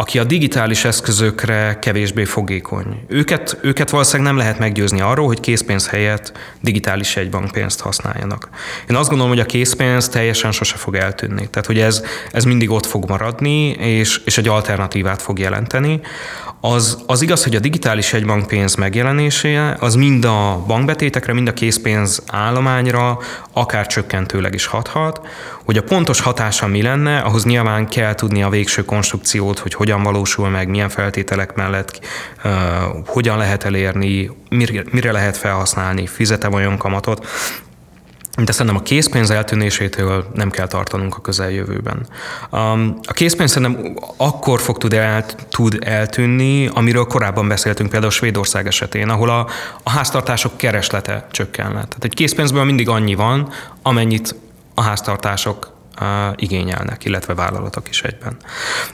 aki 0.00 0.18
a 0.18 0.24
digitális 0.24 0.84
eszközökre 0.84 1.78
kevésbé 1.80 2.24
fogékony. 2.24 3.04
Őket, 3.08 3.58
őket 3.62 3.90
valószínűleg 3.90 4.32
nem 4.32 4.40
lehet 4.40 4.58
meggyőzni 4.58 5.00
arról, 5.00 5.26
hogy 5.26 5.40
készpénz 5.40 5.88
helyett 5.88 6.32
digitális 6.60 7.16
egybankpénzt 7.16 7.80
használjanak. 7.80 8.48
Én 8.90 8.96
azt 8.96 9.08
gondolom, 9.08 9.32
hogy 9.32 9.42
a 9.42 9.46
készpénz 9.46 10.08
teljesen 10.08 10.52
sose 10.52 10.76
fog 10.76 10.94
eltűnni. 10.94 11.48
Tehát, 11.50 11.66
hogy 11.66 11.78
ez, 11.78 12.02
ez 12.32 12.44
mindig 12.44 12.70
ott 12.70 12.86
fog 12.86 13.08
maradni, 13.08 13.68
és, 13.68 14.20
és 14.24 14.38
egy 14.38 14.48
alternatívát 14.48 15.22
fog 15.22 15.38
jelenteni. 15.38 16.00
Az, 16.60 16.98
az 17.06 17.22
igaz, 17.22 17.42
hogy 17.44 17.56
a 17.56 17.60
digitális 17.60 18.12
egybankpénz 18.12 18.74
megjelenése 18.74 19.76
az 19.80 19.94
mind 19.94 20.24
a 20.24 20.64
bankbetétekre, 20.66 21.32
mind 21.32 21.48
a 21.48 21.52
készpénz 21.52 22.22
állományra 22.26 23.18
akár 23.52 23.86
csökkentőleg 23.86 24.54
is 24.54 24.66
hathat. 24.66 25.20
Hogy 25.64 25.76
a 25.76 25.82
pontos 25.82 26.20
hatása 26.20 26.66
mi 26.66 26.82
lenne, 26.82 27.18
ahhoz 27.18 27.44
nyilván 27.44 27.88
kell 27.88 28.14
tudni 28.14 28.42
a 28.42 28.48
végső 28.48 28.84
konstrukciót, 28.84 29.58
hogy 29.58 29.74
hogyan 29.90 30.12
valósul 30.12 30.48
meg, 30.48 30.68
milyen 30.68 30.88
feltételek 30.88 31.54
mellett, 31.54 32.00
uh, 32.44 32.52
hogyan 33.06 33.38
lehet 33.38 33.64
elérni, 33.64 34.30
mire, 34.90 35.12
lehet 35.12 35.36
felhasználni, 35.36 36.06
fizete 36.06 36.48
olyan 36.48 36.76
kamatot 36.76 37.26
de 38.44 38.52
szerintem 38.52 38.76
a 38.76 38.82
készpénz 38.82 39.30
eltűnésétől 39.30 40.26
nem 40.34 40.50
kell 40.50 40.66
tartanunk 40.66 41.16
a 41.16 41.20
közeljövőben. 41.20 42.06
A 43.02 43.12
készpénz 43.12 43.50
szerintem 43.50 43.96
akkor 44.16 44.60
fog 44.60 44.78
tud, 44.78 44.92
el, 44.92 45.24
tud 45.48 45.78
eltűnni, 45.80 46.66
amiről 46.66 47.04
korábban 47.04 47.48
beszéltünk 47.48 47.90
például 47.90 48.12
Svédország 48.12 48.66
esetén, 48.66 49.08
ahol 49.08 49.28
a, 49.28 49.46
a 49.82 49.90
háztartások 49.90 50.56
kereslete 50.56 51.26
csökken. 51.30 51.70
Tehát 51.70 52.04
egy 52.04 52.14
készpénzből 52.14 52.64
mindig 52.64 52.88
annyi 52.88 53.14
van, 53.14 53.48
amennyit 53.82 54.34
a 54.74 54.82
háztartások 54.82 55.79
igényelnek, 56.36 57.04
illetve 57.04 57.34
vállalatok 57.34 57.88
is 57.88 58.02
egyben. 58.02 58.36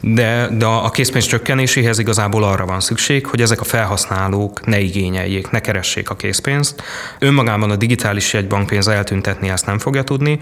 De, 0.00 0.48
de 0.52 0.66
a 0.66 0.90
készpénz 0.90 1.26
csökkenéséhez 1.26 1.98
igazából 1.98 2.44
arra 2.44 2.66
van 2.66 2.80
szükség, 2.80 3.26
hogy 3.26 3.40
ezek 3.40 3.60
a 3.60 3.64
felhasználók 3.64 4.66
ne 4.66 4.80
igényeljék, 4.80 5.50
ne 5.50 5.60
keressék 5.60 6.10
a 6.10 6.16
készpénzt. 6.16 6.82
Önmagában 7.18 7.70
a 7.70 7.76
digitális 7.76 8.32
jegybankpénz 8.32 8.88
eltüntetni 8.88 9.48
ezt 9.48 9.66
nem 9.66 9.78
fogja 9.78 10.02
tudni, 10.02 10.38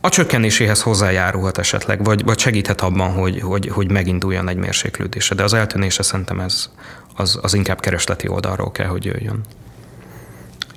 a 0.00 0.08
csökkenéséhez 0.08 0.82
hozzájárulhat 0.82 1.58
esetleg, 1.58 2.04
vagy, 2.04 2.24
vagy 2.24 2.38
segíthet 2.38 2.80
abban, 2.80 3.12
hogy, 3.12 3.40
hogy, 3.40 3.68
hogy 3.68 3.90
meginduljon 3.90 4.48
egy 4.48 4.56
mérséklődése, 4.56 5.34
de 5.34 5.42
az 5.42 5.54
eltűnése 5.54 6.02
szerintem 6.02 6.40
ez 6.40 6.70
az, 7.16 7.38
az 7.42 7.54
inkább 7.54 7.80
keresleti 7.80 8.28
oldalról 8.28 8.72
kell, 8.72 8.86
hogy 8.86 9.04
jöjjön. 9.04 9.40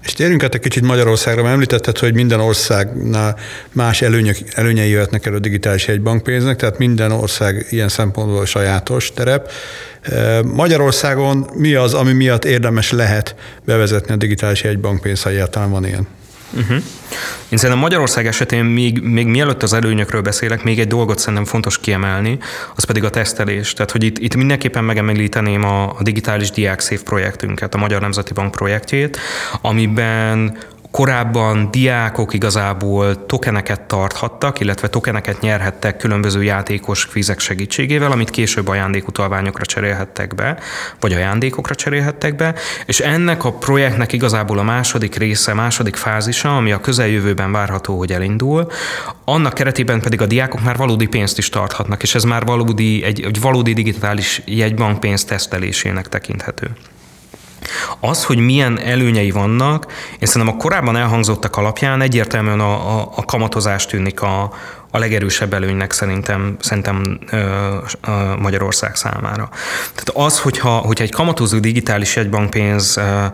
És 0.04 0.14
térjünk 0.14 0.44
át 0.44 0.54
egy 0.54 0.62
kicsit 0.62 0.84
Magyarországra, 0.84 1.42
mert 1.42 1.54
említetted, 1.54 1.98
hogy 1.98 2.14
minden 2.14 2.40
országnál 2.40 3.38
más 3.72 4.02
előnyök, 4.02 4.38
előnyei 4.54 4.90
jöhetnek 4.90 5.26
elő 5.26 5.38
digitális 5.38 5.88
egybankpénznek, 5.88 6.56
tehát 6.56 6.78
minden 6.78 7.12
ország 7.12 7.66
ilyen 7.70 7.90
szempontból 7.90 8.46
sajátos 8.46 9.12
terep. 9.14 9.52
Magyarországon 10.44 11.48
mi 11.54 11.74
az, 11.74 11.94
ami 11.94 12.12
miatt 12.12 12.46
érdemes 12.46 12.92
lehet 12.92 13.36
bevezetni 13.66 14.14
a 14.14 14.18
digitális 14.18 14.64
egybankpénzt, 14.64 15.24
ha 15.24 15.30
egyáltalán 15.30 15.72
van 15.72 15.86
ilyen? 15.86 16.08
Uh-huh. 16.54 16.84
Én 17.50 17.58
szerintem 17.58 17.78
Magyarország 17.78 18.28
esetén 18.28 18.64
még, 18.64 19.02
még 19.02 19.28
mielőtt 19.28 19.64
az 19.64 19.74
előnyökről 19.74 20.22
beszélek, 20.22 20.64
még 20.64 20.80
egy 20.80 20.88
dolgot 20.88 21.20
szerintem 21.20 21.46
fontos 21.46 21.80
kiemelni, 21.80 22.38
az 22.76 22.84
pedig 22.84 23.04
a 23.04 23.10
tesztelés. 23.10 23.74
Tehát, 23.74 23.92
hogy 23.92 24.04
itt, 24.04 24.18
itt 24.18 24.36
mindenképpen 24.36 24.84
megemlíteném 24.84 25.64
a, 25.64 25.84
a 25.84 26.04
digitális 26.04 26.52
diákszév 26.52 27.04
projektünket, 27.04 27.74
a 27.74 27.78
Magyar 27.78 28.02
Nemzeti 28.02 28.34
Bank 28.34 28.52
projektjét, 28.52 29.18
amiben 29.62 30.58
Korábban 30.92 31.72
diákok 31.72 32.34
igazából 32.34 33.26
tokeneket 33.26 33.82
tarthattak, 33.82 34.60
illetve 34.60 34.88
tokeneket 34.88 35.42
nyerhettek 35.42 35.98
különböző 35.98 36.44
játékos 36.44 37.08
kvízek 37.08 37.40
segítségével, 37.40 38.12
amit 38.12 38.30
később 38.30 38.68
ajándékutalványokra 38.68 39.66
cserélhettek 39.66 40.36
be, 40.36 40.58
vagy 41.00 41.14
ajándékokra 41.14 41.76
cserélhettek 41.76 42.36
be, 42.36 42.56
és 42.86 43.00
ennek 43.00 43.44
a 43.44 43.54
projektnek 43.54 44.14
igazából 44.14 44.58
a 44.58 44.64
második 44.64 45.16
része, 45.16 45.54
második 45.54 45.96
fázisa, 45.96 46.58
ami 46.58 46.72
a 46.72 46.82
közeljövőben 46.82 47.52
várható, 47.52 47.98
hogy 47.98 48.12
elindul, 48.12 48.68
annak 49.26 49.54
keretében 49.54 50.02
pedig 50.02 50.22
a 50.22 50.26
diákok 50.26 50.64
már 50.64 50.78
valódi 50.78 51.08
pénzt 51.08 51.38
is 51.38 51.50
tarthatnak, 51.50 52.04
és 52.04 52.16
ez 52.16 52.24
már 52.24 52.46
valódi, 52.46 53.04
egy, 53.04 53.22
egy 53.22 53.42
valódi 53.42 53.74
digitális 53.74 54.42
jegybankpénz 54.46 55.24
tesztelésének 55.24 56.10
tekinthető. 56.10 56.72
Az, 58.00 58.24
hogy 58.24 58.38
milyen 58.38 58.80
előnyei 58.80 59.32
vannak, 59.32 59.92
én 60.20 60.28
szerintem 60.28 60.56
a 60.56 60.58
korábban 60.58 60.96
elhangzottak 60.96 61.58
alapján 61.58 62.02
egyértelműen 62.02 62.60
a, 62.60 63.00
a, 63.00 63.12
a 63.16 63.26
kamatozás 63.26 63.86
tűnik 63.86 64.22
a, 64.22 64.54
a 64.92 64.98
legerősebb 64.98 65.54
előnynek 65.54 65.92
szerintem, 65.92 66.56
szerintem 66.60 67.20
ö, 67.30 67.38
ö, 67.38 68.12
Magyarország 68.40 68.96
számára. 68.96 69.50
Tehát 69.96 70.10
az, 70.14 70.40
hogyha, 70.40 70.70
hogyha 70.70 71.04
egy 71.04 71.12
kamatozó 71.12 71.60
digitális 71.60 72.18
egybankpénz 72.18 72.98
ö, 72.98 73.26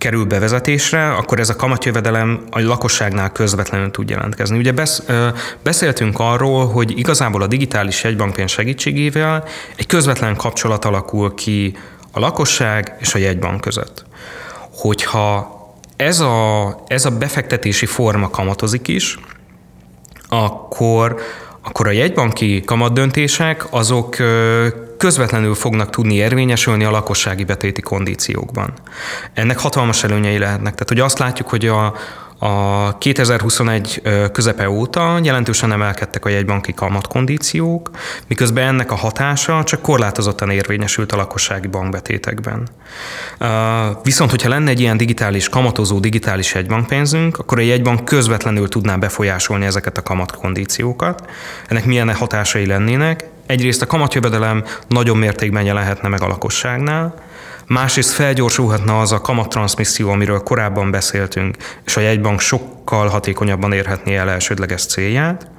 kerül 0.00 0.24
bevezetésre, 0.24 1.10
akkor 1.10 1.38
ez 1.40 1.48
a 1.48 1.56
kamatjövedelem 1.56 2.44
a 2.50 2.60
lakosságnál 2.60 3.32
közvetlenül 3.32 3.90
tud 3.90 4.10
jelentkezni. 4.10 4.58
Ugye 4.58 4.72
besz, 4.72 5.02
beszéltünk 5.62 6.18
arról, 6.18 6.68
hogy 6.68 6.98
igazából 6.98 7.42
a 7.42 7.46
digitális 7.46 8.04
egybankpénz 8.04 8.50
segítségével 8.50 9.44
egy 9.76 9.86
közvetlen 9.86 10.36
kapcsolat 10.36 10.84
alakul 10.84 11.34
ki 11.34 11.76
a 12.10 12.18
lakosság 12.18 12.96
és 12.98 13.14
a 13.14 13.18
jegybank 13.18 13.60
között. 13.60 14.04
Hogyha 14.74 15.58
ez 15.96 16.20
a, 16.20 16.76
ez 16.86 17.04
a 17.04 17.10
befektetési 17.10 17.86
forma 17.86 18.30
kamatozik 18.30 18.88
is, 18.88 19.18
akkor, 20.28 21.20
akkor 21.62 21.86
a 21.86 21.90
jegybanki 21.90 22.62
kamatdöntések 22.64 23.66
azok 23.70 24.16
közvetlenül 24.96 25.54
fognak 25.54 25.90
tudni 25.90 26.14
érvényesülni 26.14 26.84
a 26.84 26.90
lakossági 26.90 27.44
betéti 27.44 27.80
kondíciókban. 27.80 28.72
Ennek 29.34 29.58
hatalmas 29.58 30.04
előnyei 30.04 30.38
lehetnek. 30.38 30.72
Tehát, 30.72 30.88
hogy 30.88 31.00
azt 31.00 31.18
látjuk, 31.18 31.48
hogy 31.48 31.66
a, 31.66 31.94
a 32.42 32.98
2021 32.98 34.02
közepe 34.32 34.70
óta 34.70 35.18
jelentősen 35.22 35.72
emelkedtek 35.72 36.24
a 36.24 36.28
jegybanki 36.28 36.74
kamatkondíciók, 36.74 37.90
miközben 38.26 38.66
ennek 38.66 38.90
a 38.90 38.94
hatása 38.94 39.64
csak 39.64 39.82
korlátozottan 39.82 40.50
érvényesült 40.50 41.12
a 41.12 41.16
lakossági 41.16 41.66
bankbetétekben. 41.66 42.68
Viszont, 44.02 44.30
hogyha 44.30 44.48
lenne 44.48 44.70
egy 44.70 44.80
ilyen 44.80 44.96
digitális, 44.96 45.48
kamatozó 45.48 45.98
digitális 45.98 46.54
jegybankpénzünk, 46.54 47.38
akkor 47.38 47.58
a 47.58 47.62
jegybank 47.62 48.04
közvetlenül 48.04 48.68
tudná 48.68 48.96
befolyásolni 48.96 49.64
ezeket 49.64 49.98
a 49.98 50.02
kamatkondíciókat. 50.02 51.30
Ennek 51.68 51.84
milyen 51.84 52.14
hatásai 52.14 52.66
lennének? 52.66 53.24
Egyrészt 53.46 53.82
a 53.82 53.86
kamatjövedelem 53.86 54.64
nagyon 54.88 55.16
mértékben 55.16 55.64
jelenhetne 55.64 56.08
meg 56.08 56.22
a 56.22 56.26
lakosságnál, 56.26 57.14
Másrészt 57.72 58.10
felgyorsulhatna 58.12 59.00
az 59.00 59.12
a 59.12 59.20
kamattranszmisszió, 59.20 60.10
amiről 60.10 60.42
korábban 60.42 60.90
beszéltünk, 60.90 61.56
és 61.84 61.96
a 61.96 62.00
jegybank 62.00 62.40
sokkal 62.40 63.08
hatékonyabban 63.08 63.72
érhetné 63.72 64.16
el 64.16 64.30
elsődleges 64.30 64.86
célját. 64.86 65.50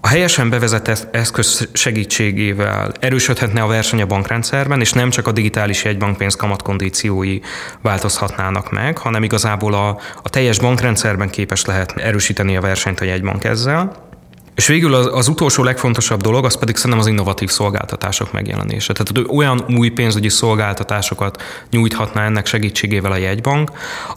A 0.00 0.08
helyesen 0.08 0.50
bevezetett 0.50 1.14
eszköz 1.14 1.68
segítségével 1.72 2.92
erősödhetne 3.00 3.62
a 3.62 3.66
verseny 3.66 4.02
a 4.02 4.06
bankrendszerben, 4.06 4.80
és 4.80 4.92
nem 4.92 5.10
csak 5.10 5.26
a 5.26 5.32
digitális 5.32 5.84
jegybankpénz 5.84 6.34
kamatkondíciói 6.34 7.40
változhatnának 7.80 8.70
meg, 8.70 8.98
hanem 8.98 9.22
igazából 9.22 9.74
a, 9.74 9.88
a 10.22 10.28
teljes 10.28 10.58
bankrendszerben 10.58 11.30
képes 11.30 11.64
lehet 11.64 11.92
erősíteni 11.96 12.56
a 12.56 12.60
versenyt 12.60 13.00
a 13.00 13.04
jegybank 13.04 13.44
ezzel. 13.44 14.10
És 14.54 14.66
végül 14.66 14.94
az, 14.94 15.10
az 15.12 15.28
utolsó 15.28 15.62
legfontosabb 15.62 16.20
dolog, 16.20 16.44
az 16.44 16.58
pedig 16.58 16.76
szerintem 16.76 17.00
az 17.00 17.06
innovatív 17.06 17.48
szolgáltatások 17.50 18.32
megjelenése. 18.32 18.92
Tehát 18.92 19.28
olyan 19.28 19.64
új 19.76 19.88
pénzügyi 19.88 20.28
szolgáltatásokat 20.28 21.42
nyújthatná 21.70 22.24
ennek 22.24 22.46
segítségével 22.46 23.12
a 23.12 23.16
jegybank, 23.16 23.70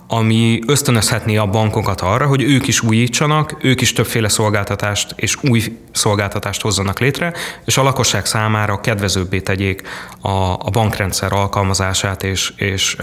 ami 0.08 0.60
ösztönözhetné 0.68 1.38
a 1.38 1.46
bankokat 1.46 2.02
arra, 2.02 2.26
hogy 2.28 2.44
ők 2.44 2.68
is 2.68 2.82
újítsanak, 2.82 3.58
ők 3.62 3.82
is 3.82 3.94
többféle 3.94 4.28
szolgáltatást 4.28 5.14
és 5.16 5.38
új 5.44 5.80
szolgáltatást 5.92 6.62
hozzanak 6.62 7.00
létre, 7.00 7.34
és 7.66 7.78
a 7.78 7.84
lakosság 7.84 8.26
számára 8.26 8.82
kedvezőbbé 8.82 9.40
tegyék 9.40 9.82
a, 10.22 10.30
a 10.52 10.70
bankrendszer 10.72 11.34
alkalmazását, 11.34 12.24
és, 12.24 12.54
és 12.56 12.98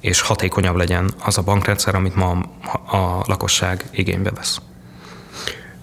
és 0.00 0.20
hatékonyabb 0.20 0.76
legyen 0.76 1.14
az 1.24 1.38
a 1.38 1.42
bankrendszer, 1.42 1.94
amit 1.94 2.14
ma 2.14 2.30
a 2.90 3.22
lakosság 3.26 3.84
igénybe 3.90 4.30
vesz. 4.30 4.60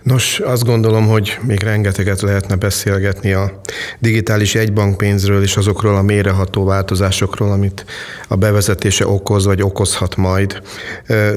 Nos, 0.04 0.40
azt 0.40 0.64
gondolom, 0.64 1.08
hogy 1.08 1.38
még 1.42 1.64
rengeteget 1.64 2.22
lehetne 2.22 2.56
beszélgetni 2.56 3.34
a 3.34 3.62
digitális 4.00 4.56
egybankpénzről 4.56 5.44
és 5.44 5.58
azokról 5.58 5.96
a 5.96 6.02
méreható 6.02 6.64
változásokról, 6.64 7.52
amit 7.52 7.86
a 8.28 8.36
bevezetése 8.36 9.08
okoz 9.08 9.46
vagy 9.46 9.62
okozhat 9.62 10.16
majd. 10.16 10.62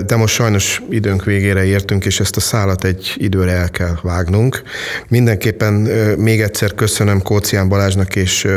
De 0.06 0.16
most 0.16 0.34
sajnos 0.34 0.82
időnk 0.90 1.24
végére 1.24 1.64
értünk, 1.64 2.04
és 2.04 2.20
ezt 2.20 2.36
a 2.36 2.40
szálat 2.40 2.84
egy 2.84 3.14
időre 3.16 3.52
el 3.52 3.70
kell 3.70 3.98
vágnunk. 4.02 4.62
Mindenképpen 5.08 5.72
még 6.18 6.40
egyszer 6.40 6.74
köszönöm 6.74 7.22
Kócián 7.22 7.68
Balázsnak 7.68 8.16
és 8.16 8.48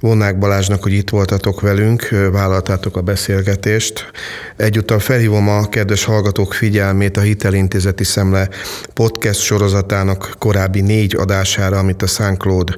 Vonnák 0.00 0.38
Balázsnak, 0.38 0.82
hogy 0.82 0.92
itt 0.92 1.10
voltatok 1.10 1.60
velünk, 1.60 2.08
vállaltátok 2.32 2.96
a 2.96 3.00
beszélgetést. 3.00 4.10
Egyúttal 4.56 4.98
felhívom 4.98 5.48
a 5.48 5.68
kedves 5.68 6.04
hallgatók 6.04 6.54
figyelmét 6.54 7.16
a 7.16 7.20
Hitelintézeti 7.20 8.04
Szemle 8.04 8.48
podcast 8.94 9.42
sorozatának 9.44 10.34
korábbi 10.38 10.80
négy 10.80 11.16
adására, 11.16 11.78
amit 11.78 12.02
a 12.02 12.06
SoundCloud 12.06 12.76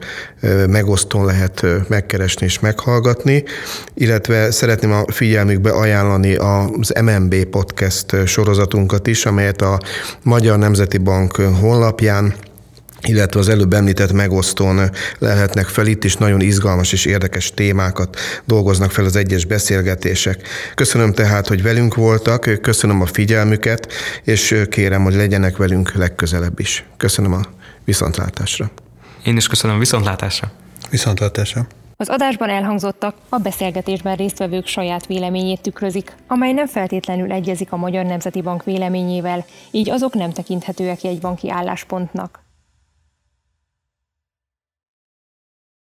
megosztón 0.67 1.25
lehet 1.25 1.67
megkeresni 1.89 2.47
és 2.47 2.61
meghallgatni, 2.61 3.45
illetve 3.95 4.51
szeretném 4.51 4.93
a 4.93 5.05
figyelmükbe 5.13 5.71
ajánlani 5.71 6.35
az 6.35 6.93
MNB 7.03 7.45
podcast 7.45 8.27
sorozatunkat 8.27 9.07
is, 9.07 9.27
amelyet 9.27 9.63
a 9.63 9.81
Magyar 10.23 10.59
Nemzeti 10.59 10.99
Bank 10.99 11.37
honlapján 11.37 12.35
illetve 13.03 13.41
az 13.41 13.49
előbb 13.49 13.73
említett 13.73 14.13
megosztón 14.13 14.91
lehetnek 15.19 15.67
fel 15.67 15.87
itt 15.87 16.05
is 16.05 16.17
nagyon 16.17 16.41
izgalmas 16.41 16.93
és 16.93 17.05
érdekes 17.05 17.51
témákat 17.55 18.17
dolgoznak 18.45 18.91
fel 18.91 19.05
az 19.05 19.17
egyes 19.17 19.45
beszélgetések. 19.45 20.49
Köszönöm 20.75 21.13
tehát, 21.13 21.47
hogy 21.47 21.63
velünk 21.63 21.95
voltak, 21.95 22.59
köszönöm 22.63 23.01
a 23.01 23.07
figyelmüket, 23.07 23.93
és 24.25 24.63
kérem, 24.71 25.03
hogy 25.03 25.15
legyenek 25.15 25.57
velünk 25.57 25.95
legközelebb 25.95 26.61
is. 26.61 26.85
Köszönöm 26.97 27.33
a 27.33 27.41
viszontlátásra. 27.85 28.71
Én 29.25 29.37
is 29.37 29.47
köszönöm 29.47 29.77
a 29.77 29.79
viszontlátásra. 29.79 30.53
Viszontlátásra. 30.91 31.67
Az 31.99 32.09
adásban 32.09 32.49
elhangzottak 32.49 33.15
a 33.29 33.39
beszélgetésben 33.39 34.17
résztvevők 34.17 34.67
saját 34.67 35.07
véleményét 35.07 35.61
tükrözik, 35.61 36.13
amely 36.27 36.53
nem 36.53 36.67
feltétlenül 36.67 37.33
egyezik 37.33 37.73
a 37.73 37.77
Magyar 37.77 38.05
Nemzeti 38.05 38.43
Bank 38.43 38.65
véleményével, 38.65 39.45
így 39.71 39.91
azok 39.91 40.15
nem 40.15 40.33
tekinthetőek 40.33 41.03
jegybanki 41.03 41.51
álláspontnak. 41.51 42.46